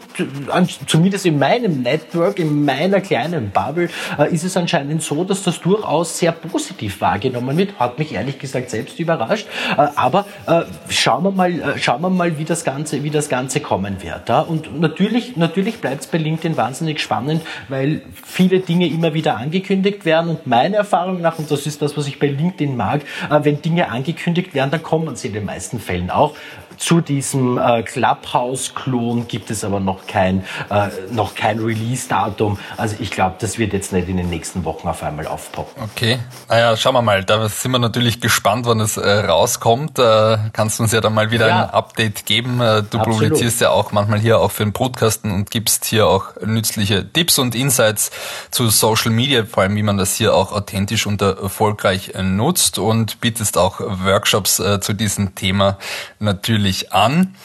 zumindest 0.88 1.26
in 1.26 1.40
meinem 1.40 1.82
Network, 1.82 2.40
in 2.40 2.66
meiner 2.66 3.02
kleinen 3.02 3.52
Bubble, 3.52 3.90
äh, 4.18 4.34
ist 4.34 4.44
es 4.44 4.58
anscheinend 4.58 5.02
so, 5.02 5.24
dass 5.24 5.44
das 5.44 5.62
durchaus 5.62 6.18
sehr 6.18 6.32
positiv 6.32 7.02
wahrgenommen 7.02 7.58
wird. 7.58 7.80
Hat 7.80 8.00
mich 8.00 8.14
ehrlich 8.14 8.40
gesagt 8.40 8.70
selbst 8.70 9.00
überrascht. 9.00 9.48
Äh, 9.78 9.88
aber 9.96 10.26
äh, 10.48 10.62
schauen 10.90 11.24
wir 11.24 11.32
mal, 11.32 11.78
schauen 11.78 12.02
wir 12.02 12.10
mal, 12.10 12.38
wie 12.38 12.46
das 12.46 12.64
Ganze, 12.64 13.04
wie 13.04 13.10
das 13.10 13.30
Ganze 13.30 13.60
kommen 13.60 14.02
wird. 14.02 14.30
Und 14.48 14.80
natürlich, 14.80 15.36
natürlich 15.38 15.80
bleibt 15.80 16.02
es 16.02 16.08
bei 16.08 16.18
LinkedIn 16.18 16.58
wahnsinnig 16.58 17.00
spannend, 17.00 17.42
weil 17.70 18.02
viele 18.24 18.60
Dinge 18.60 18.88
immer 18.88 19.14
wieder 19.14 19.38
angekündigt 19.38 20.06
werden. 20.06 20.30
Und 20.32 20.48
meiner 20.48 20.78
Erfahrung 20.78 21.22
nach, 21.22 21.38
und 21.40 21.50
das 21.52 21.66
ist 21.66 21.82
das, 21.82 21.98
was 21.98 22.08
ich 22.08 22.20
bei 22.20 22.28
LinkedIn 22.28 22.76
mag, 22.76 23.02
wenn 23.30 23.62
Dinge 23.62 23.90
angekündigt 23.90 24.54
werden, 24.54 24.72
dann 24.72 24.84
kommen 24.84 25.11
sie 25.18 25.28
in 25.28 25.34
den 25.34 25.46
meisten 25.46 25.80
Fällen 25.80 26.10
auch. 26.10 26.36
Zu 26.78 27.02
diesem 27.02 27.58
äh, 27.58 27.84
Clubhouse-Klon 27.84 29.28
gibt 29.28 29.52
es 29.52 29.64
aber 29.64 29.80
noch 29.80 30.08
kein, 30.08 30.44
äh, 30.70 30.90
noch 31.12 31.36
kein 31.36 31.60
Release-Datum. 31.60 32.58
Also 32.78 32.96
ich 33.00 33.12
glaube, 33.12 33.36
das 33.40 33.58
wird 33.58 33.74
jetzt 33.74 33.94
nicht 33.94 34.08
in 34.08 34.18
den 34.18 34.30
nächsten 34.30 34.66
Wochen 34.66 34.88
auf 34.88 35.04
einmal 35.04 35.28
aufpoppen. 35.28 35.84
Okay, 35.84 36.20
naja, 36.50 36.76
schauen 36.78 36.94
wir 36.94 37.02
mal. 37.02 37.24
Da 37.24 37.48
sind 37.50 37.72
wir 37.72 37.80
natürlich 37.80 38.22
gespannt, 38.22 38.66
wann 38.66 38.80
es 38.80 38.98
äh, 38.98 39.10
rauskommt. 39.10 40.00
Äh, 40.00 40.38
kannst 40.54 40.80
du 40.80 40.84
uns 40.84 40.92
ja 40.92 41.02
dann 41.02 41.14
mal 41.14 41.32
wieder 41.32 41.48
ja. 41.48 41.64
ein 41.64 41.70
Update 41.70 42.26
geben. 42.26 42.62
Äh, 42.62 42.84
du 42.84 42.98
Absolut. 43.00 43.04
publizierst 43.04 43.62
ja 43.62 43.70
auch 43.70 43.92
manchmal 43.92 44.20
hier 44.20 44.40
auch 44.40 44.52
für 44.52 44.64
den 44.64 44.74
Podcasten 44.74 45.32
und 45.32 45.52
gibst 45.52 45.86
hier 45.86 46.08
auch 46.08 46.36
nützliche 46.44 47.12
Tipps 47.12 47.38
und 47.38 47.56
Insights 47.56 48.12
zu 48.50 48.70
Social 48.70 49.12
Media, 49.12 49.46
vor 49.46 49.64
allem 49.64 49.76
wie 49.76 49.84
man 49.84 49.98
das 49.98 50.16
hier 50.16 50.34
auch 50.34 50.52
authentisch 50.52 51.06
und 51.06 51.22
erfolgreich 51.22 52.14
äh, 52.16 52.24
nutzt 52.24 52.80
und 52.80 53.22
bietest 53.22 53.58
auch 53.58 53.80
Workshops 53.80 54.62
zu 54.82 54.94
diesem 54.94 55.36
Thema 55.36 55.78
natürlich 56.20 56.61
natürlich 56.62 56.94
an. 56.94 57.36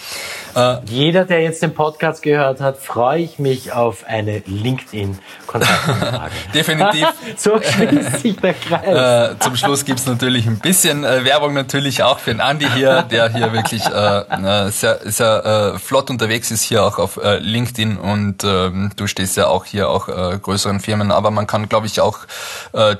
Äh, 0.55 0.79
Jeder, 0.87 1.25
der 1.25 1.43
jetzt 1.43 1.63
den 1.63 1.75
Podcast 1.75 2.23
gehört 2.23 2.61
hat, 2.61 2.79
freue 2.79 3.21
ich 3.21 3.39
mich 3.39 3.73
auf 3.73 4.05
eine 4.07 4.43
LinkedIn-Kontaktanfrage. 4.47 6.33
Definitiv. 6.55 7.09
so 7.37 7.61
schließt 7.61 8.21
sich 8.21 8.37
der 8.37 8.55
Kreis. 8.55 9.33
Äh, 9.35 9.39
zum 9.39 9.57
Schluss 9.57 9.85
gibt 9.85 10.01
es 10.01 10.07
natürlich 10.07 10.47
ein 10.47 10.59
bisschen 10.59 11.05
äh, 11.05 11.25
Werbung 11.25 11.53
natürlich 11.53 12.03
auch 12.03 12.19
für 12.19 12.31
den 12.31 12.41
Andi 12.41 12.67
hier, 12.75 13.03
der 13.03 13.29
hier 13.29 13.53
wirklich 13.53 13.85
äh, 13.85 14.71
sehr, 14.71 15.01
sehr 15.05 15.75
äh, 15.75 15.79
flott 15.79 16.09
unterwegs 16.09 16.51
ist 16.51 16.63
hier 16.63 16.85
auch 16.85 16.99
auf 16.99 17.19
äh, 17.19 17.39
LinkedIn 17.39 17.99
und 17.99 18.45
ähm, 18.45 18.93
du 18.97 19.07
stehst 19.07 19.37
ja 19.37 19.49
auch 19.49 19.65
hier 19.65 19.91
auch 19.91 20.07
größeren 20.07 20.81
Firmen, 20.81 21.11
aber 21.11 21.31
man 21.31 21.47
kann 21.47 21.69
glaube 21.69 21.87
ich 21.87 22.01
auch 22.01 22.21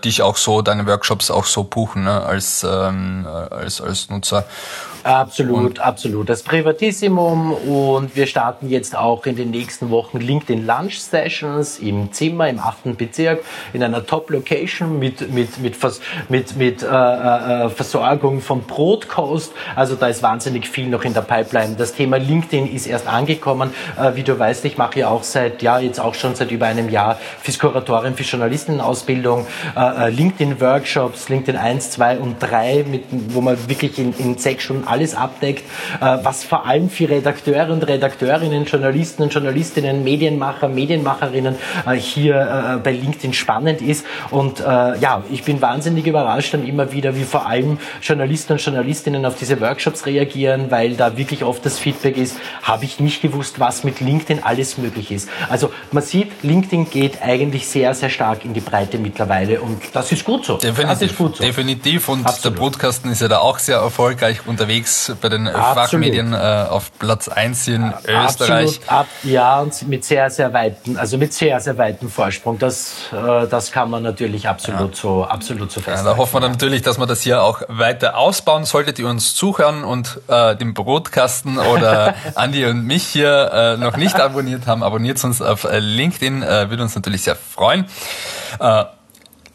dich 0.05 0.23
auch 0.23 0.37
so, 0.37 0.63
deine 0.63 0.87
Workshops 0.87 1.31
auch 1.31 1.45
so 1.45 1.65
buchen 1.65 2.05
ne, 2.05 2.23
als, 2.23 2.65
ähm, 2.69 3.27
als, 3.51 3.81
als 3.81 4.11
Nutzer. 4.11 4.45
Absolut, 5.07 5.59
und 5.59 5.79
absolut. 5.79 6.29
Das 6.29 6.43
Privatissimum 6.43 7.53
und 7.53 8.17
wir 8.17 8.27
starten 8.27 8.69
jetzt 8.69 8.97
auch 8.97 9.25
in 9.27 9.37
den 9.37 9.53
nächsten 9.53 9.91
Wochen 9.91 10.19
LinkedIn 10.19 10.67
Lunch 10.67 10.99
Sessions 10.99 11.79
im 11.79 12.13
Zimmer 12.13 12.49
im 12.49 12.59
achten 12.59 12.97
Bezirk 12.97 13.45
in 13.73 13.85
einer 13.85 14.05
Top-Location 14.05 14.99
mit, 14.99 15.33
mit, 15.33 15.59
mit, 15.59 15.77
mit, 16.29 16.57
mit 16.57 16.83
äh, 16.83 16.87
äh, 16.87 17.69
Versorgung 17.69 18.41
von 18.41 18.63
Broadcoast. 18.63 19.53
Also 19.77 19.95
da 19.95 20.09
ist 20.09 20.25
wahnsinnig 20.25 20.69
viel 20.69 20.89
noch 20.89 21.05
in 21.05 21.15
der 21.15 21.21
Pipeline. 21.21 21.77
Das 21.77 21.95
Thema 21.95 22.17
LinkedIn 22.17 22.75
ist 22.75 22.89
erst 22.89 23.07
angekommen. 23.07 23.71
Äh, 23.97 24.17
wie 24.17 24.25
du 24.25 24.37
weißt, 24.37 24.65
ich 24.65 24.77
mache 24.77 24.99
ja 24.99 25.09
auch 25.09 25.23
seit, 25.23 25.63
ja, 25.63 25.79
jetzt 25.79 26.01
auch 26.01 26.15
schon 26.15 26.35
seit 26.35 26.51
über 26.51 26.67
einem 26.67 26.89
Jahr 26.89 27.17
Fiskuratorin 27.43 28.15
für 28.15 28.25
Journalistenausbildung, 28.25 29.47
äh, 29.77 30.07
äh 30.07 30.11
LinkedIn-Workshops, 30.11 31.29
LinkedIn 31.29 31.57
1, 31.57 31.93
2 31.93 32.19
und 32.19 32.41
3, 32.41 32.87
mit, 32.91 33.05
wo 33.11 33.41
man 33.41 33.57
wirklich 33.69 34.01
in, 34.01 34.13
in 34.19 34.37
sechs 34.37 34.65
Stunden 34.65 34.96
alles 34.97 35.15
abdeckt, 35.15 35.65
äh, 36.01 36.19
was 36.23 36.43
vor 36.43 36.67
allem 36.67 36.89
für 36.89 37.09
Redakteure 37.09 37.71
und 37.71 37.87
Redakteurinnen, 37.87 38.65
Journalisten 38.65 39.25
und 39.25 39.35
Journalistinnen, 39.35 40.03
Medienmacher, 40.03 40.69
Medienmacherinnen 40.69 41.57
äh, 41.87 41.95
hier 41.95 42.35
äh, 42.37 42.79
bei 42.79 42.93
LinkedIn 42.93 43.35
spannend 43.35 43.83
ist. 43.83 44.07
Und 44.31 44.61
ja, 44.61 45.23
ich 45.31 45.43
bin 45.43 45.61
wahnsinnig 45.61 46.07
überrascht 46.07 46.55
dann 46.55 46.67
immer 46.67 46.93
wieder, 46.93 47.17
wie 47.17 47.25
vor 47.25 47.47
allem 47.47 47.79
Journalisten 48.03 48.55
und 48.55 48.65
Journalistinnen 48.65 49.25
auf 49.27 49.37
diese 49.37 49.61
Workshops 49.61 50.07
reagieren, 50.07 50.71
weil 50.71 50.95
da 50.95 51.17
wirklich 51.17 51.45
oft 51.45 51.65
das 51.67 51.79
Feedback 51.79 52.17
ist, 52.17 52.37
habe 52.63 52.85
ich 52.85 53.01
nicht 53.01 53.23
gewusst, 53.23 53.61
was 53.61 53.85
mit 53.85 54.01
LinkedIn 54.01 54.43
alles 54.43 54.79
möglich 54.79 55.11
ist. 55.11 55.29
Also 55.49 55.73
man 55.93 56.03
sieht, 56.03 56.43
LinkedIn 56.43 56.91
geht 56.91 57.23
eigentlich 57.23 57.69
sehr, 57.69 57.95
sehr 57.95 58.11
stark 58.11 58.45
in 58.45 58.55
die 58.55 58.61
Breite 58.61 58.99
mittlerweile 58.99 59.61
und 59.61 59.83
das 59.93 60.13
ist 60.13 60.25
gut 60.25 60.45
so. 60.45 60.57
Definitiv, 60.57 60.89
das 60.89 61.03
ist 61.03 61.19
gut 61.19 61.37
so. 61.37 61.45
definitiv. 61.45 62.09
und 62.09 62.27
Absolut. 62.27 62.57
der 62.57 62.61
Podcasten 62.61 63.11
ist 63.11 63.21
ja 63.21 63.29
da 63.29 63.39
auch 63.39 63.59
sehr 63.59 63.79
erfolgreich 63.79 64.47
unterwegs 64.47 64.76
unterwegs 64.77 65.13
bei 65.21 65.29
den. 65.29 65.47
Fachmedien 65.47 66.33
äh, 66.33 66.37
auf 66.37 66.91
Platz 66.99 67.29
1 67.29 67.69
in 67.69 67.93
Österreich. 68.07 68.81
Ab, 68.87 69.07
ja, 69.23 69.61
und 69.61 69.89
mit 69.89 70.05
sehr, 70.05 70.31
sehr 70.31 70.53
weiten, 70.53 70.97
also 70.97 71.19
mit 71.19 71.33
sehr, 71.33 71.61
sehr 71.61 71.77
weiten 71.79 72.09
Vorsprung. 72.09 72.59
Das, 72.59 72.95
äh, 73.13 73.47
das 73.47 73.73
kann 73.73 73.91
man 73.91 74.03
natürlich 74.03 74.49
absolut 74.49 74.95
ja. 74.95 75.01
so, 75.01 75.25
absolut 75.25 75.71
so 75.71 75.81
festhalten. 75.81 76.07
Ja, 76.07 76.13
da 76.13 76.19
hoffen 76.19 76.35
wir 76.35 76.49
natürlich, 76.49 76.83
dass 76.83 76.99
wir 76.99 77.07
das 77.07 77.23
hier 77.23 77.43
auch 77.43 77.63
weiter 77.69 78.17
ausbauen. 78.17 78.65
Solltet 78.65 78.99
ihr 78.99 79.09
uns 79.09 79.35
zuhören 79.35 79.85
und 79.85 80.21
äh, 80.29 80.57
den 80.57 80.75
Brotkasten 80.75 81.59
oder 81.59 82.15
Andi 82.35 82.67
und 82.67 82.85
mich 82.85 83.05
hier 83.05 83.51
äh, 83.53 83.77
noch 83.77 83.97
nicht 83.97 84.17
abonniert 84.17 84.67
haben, 84.67 84.83
abonniert 84.83 85.23
uns 85.25 85.41
auf 85.41 85.65
äh, 85.65 85.79
LinkedIn, 85.79 86.43
äh, 86.43 86.71
würde 86.71 86.83
uns 86.83 86.95
natürlich 86.95 87.23
sehr 87.23 87.37
freuen. 87.37 87.87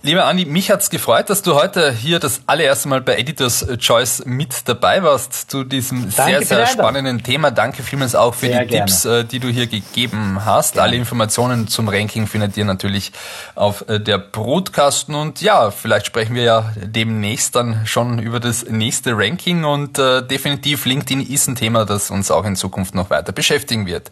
Lieber 0.04 0.26
Andi, 0.26 0.46
mich 0.46 0.72
hat's 0.72 0.90
gefreut, 0.90 1.30
dass 1.30 1.44
du 1.44 1.54
heute 1.54 1.92
hier 1.92 2.18
das 2.18 2.42
allererste 2.48 2.90
Mal 2.90 3.02
bei 3.02 3.18
Editors 3.18 3.68
Choice 3.78 4.24
mit 4.26 4.68
dabei 4.68 5.04
warst 5.04 5.52
zu 5.52 5.64
diesem 5.64 6.10
Danke 6.16 6.40
sehr, 6.40 6.42
sehr 6.42 6.66
spannenden 6.66 7.22
Thema. 7.22 7.52
Danke 7.52 7.84
vielmals 7.84 8.16
auch 8.16 8.34
für 8.34 8.48
sehr 8.48 8.64
die 8.64 8.70
gerne. 8.70 8.86
Tipps, 8.88 9.06
äh, 9.06 9.26
die 9.26 9.38
du 9.38 9.50
hier 9.50 9.68
gegeben 9.68 10.44
hast. 10.44 10.74
Gerne. 10.74 10.88
Alle 10.88 10.96
Informationen 10.98 11.68
zum 11.68 11.88
Ranking 11.88 12.26
findet 12.26 12.58
ihr 12.58 12.66
natürlich 12.66 13.12
auf 13.54 13.88
äh, 13.90 14.00
der 14.00 14.18
Broadcasten 14.18 15.14
und 15.14 15.40
ja, 15.44 15.70
vielleicht 15.70 16.08
sprechen 16.08 16.34
wir 16.34 16.44
ja 16.44 16.74
demnächst 16.78 17.56
dann 17.56 17.86
schon 17.86 18.18
über 18.18 18.40
das 18.40 18.66
nächste 18.68 19.16
Ranking 19.16 19.66
und 19.66 20.00
äh, 20.00 20.24
definitiv 20.24 20.86
LinkedIn 20.86 21.22
ist 21.22 21.48
ein 21.48 21.56
Thema, 21.56 21.86
das 21.86 22.10
uns 22.10 22.32
auch 22.32 22.46
in 22.46 22.56
Zukunft 22.56 22.96
noch 22.96 23.12
weiter 23.12 23.34
beschäftigen 23.34 23.86
wird. 23.86 24.10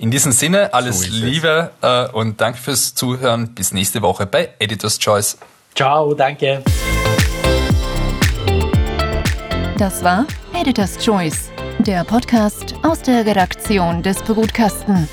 In 0.00 0.10
diesem 0.10 0.32
Sinne, 0.32 0.72
alles 0.72 1.00
so 1.00 1.10
Liebe 1.10 1.72
äh, 1.82 2.08
und 2.08 2.40
danke 2.40 2.58
fürs 2.58 2.94
Zuhören. 2.94 3.48
Bis 3.48 3.70
nächste 3.72 4.00
Woche 4.00 4.24
bei 4.24 4.48
Editor's 4.58 4.98
Choice. 4.98 5.36
Ciao, 5.74 6.14
danke. 6.14 6.62
Das 9.76 10.02
war 10.02 10.24
Editor's 10.54 10.96
Choice, 10.96 11.50
der 11.80 12.04
Podcast 12.04 12.74
aus 12.82 13.02
der 13.02 13.26
Redaktion 13.26 14.02
des 14.02 14.22
Brutkasten. 14.22 15.06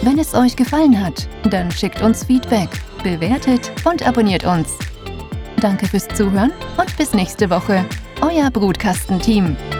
Wenn 0.00 0.18
es 0.18 0.32
euch 0.32 0.56
gefallen 0.56 0.98
hat, 0.98 1.28
dann 1.50 1.70
schickt 1.70 2.00
uns 2.00 2.24
Feedback, 2.24 2.70
bewertet 3.02 3.70
und 3.84 4.06
abonniert 4.06 4.44
uns. 4.44 4.78
Danke 5.60 5.86
fürs 5.86 6.08
Zuhören 6.08 6.52
und 6.78 6.96
bis 6.96 7.12
nächste 7.12 7.50
Woche. 7.50 7.84
Euer 8.22 8.50
Brutkastenteam. 8.50 9.58
team 9.58 9.76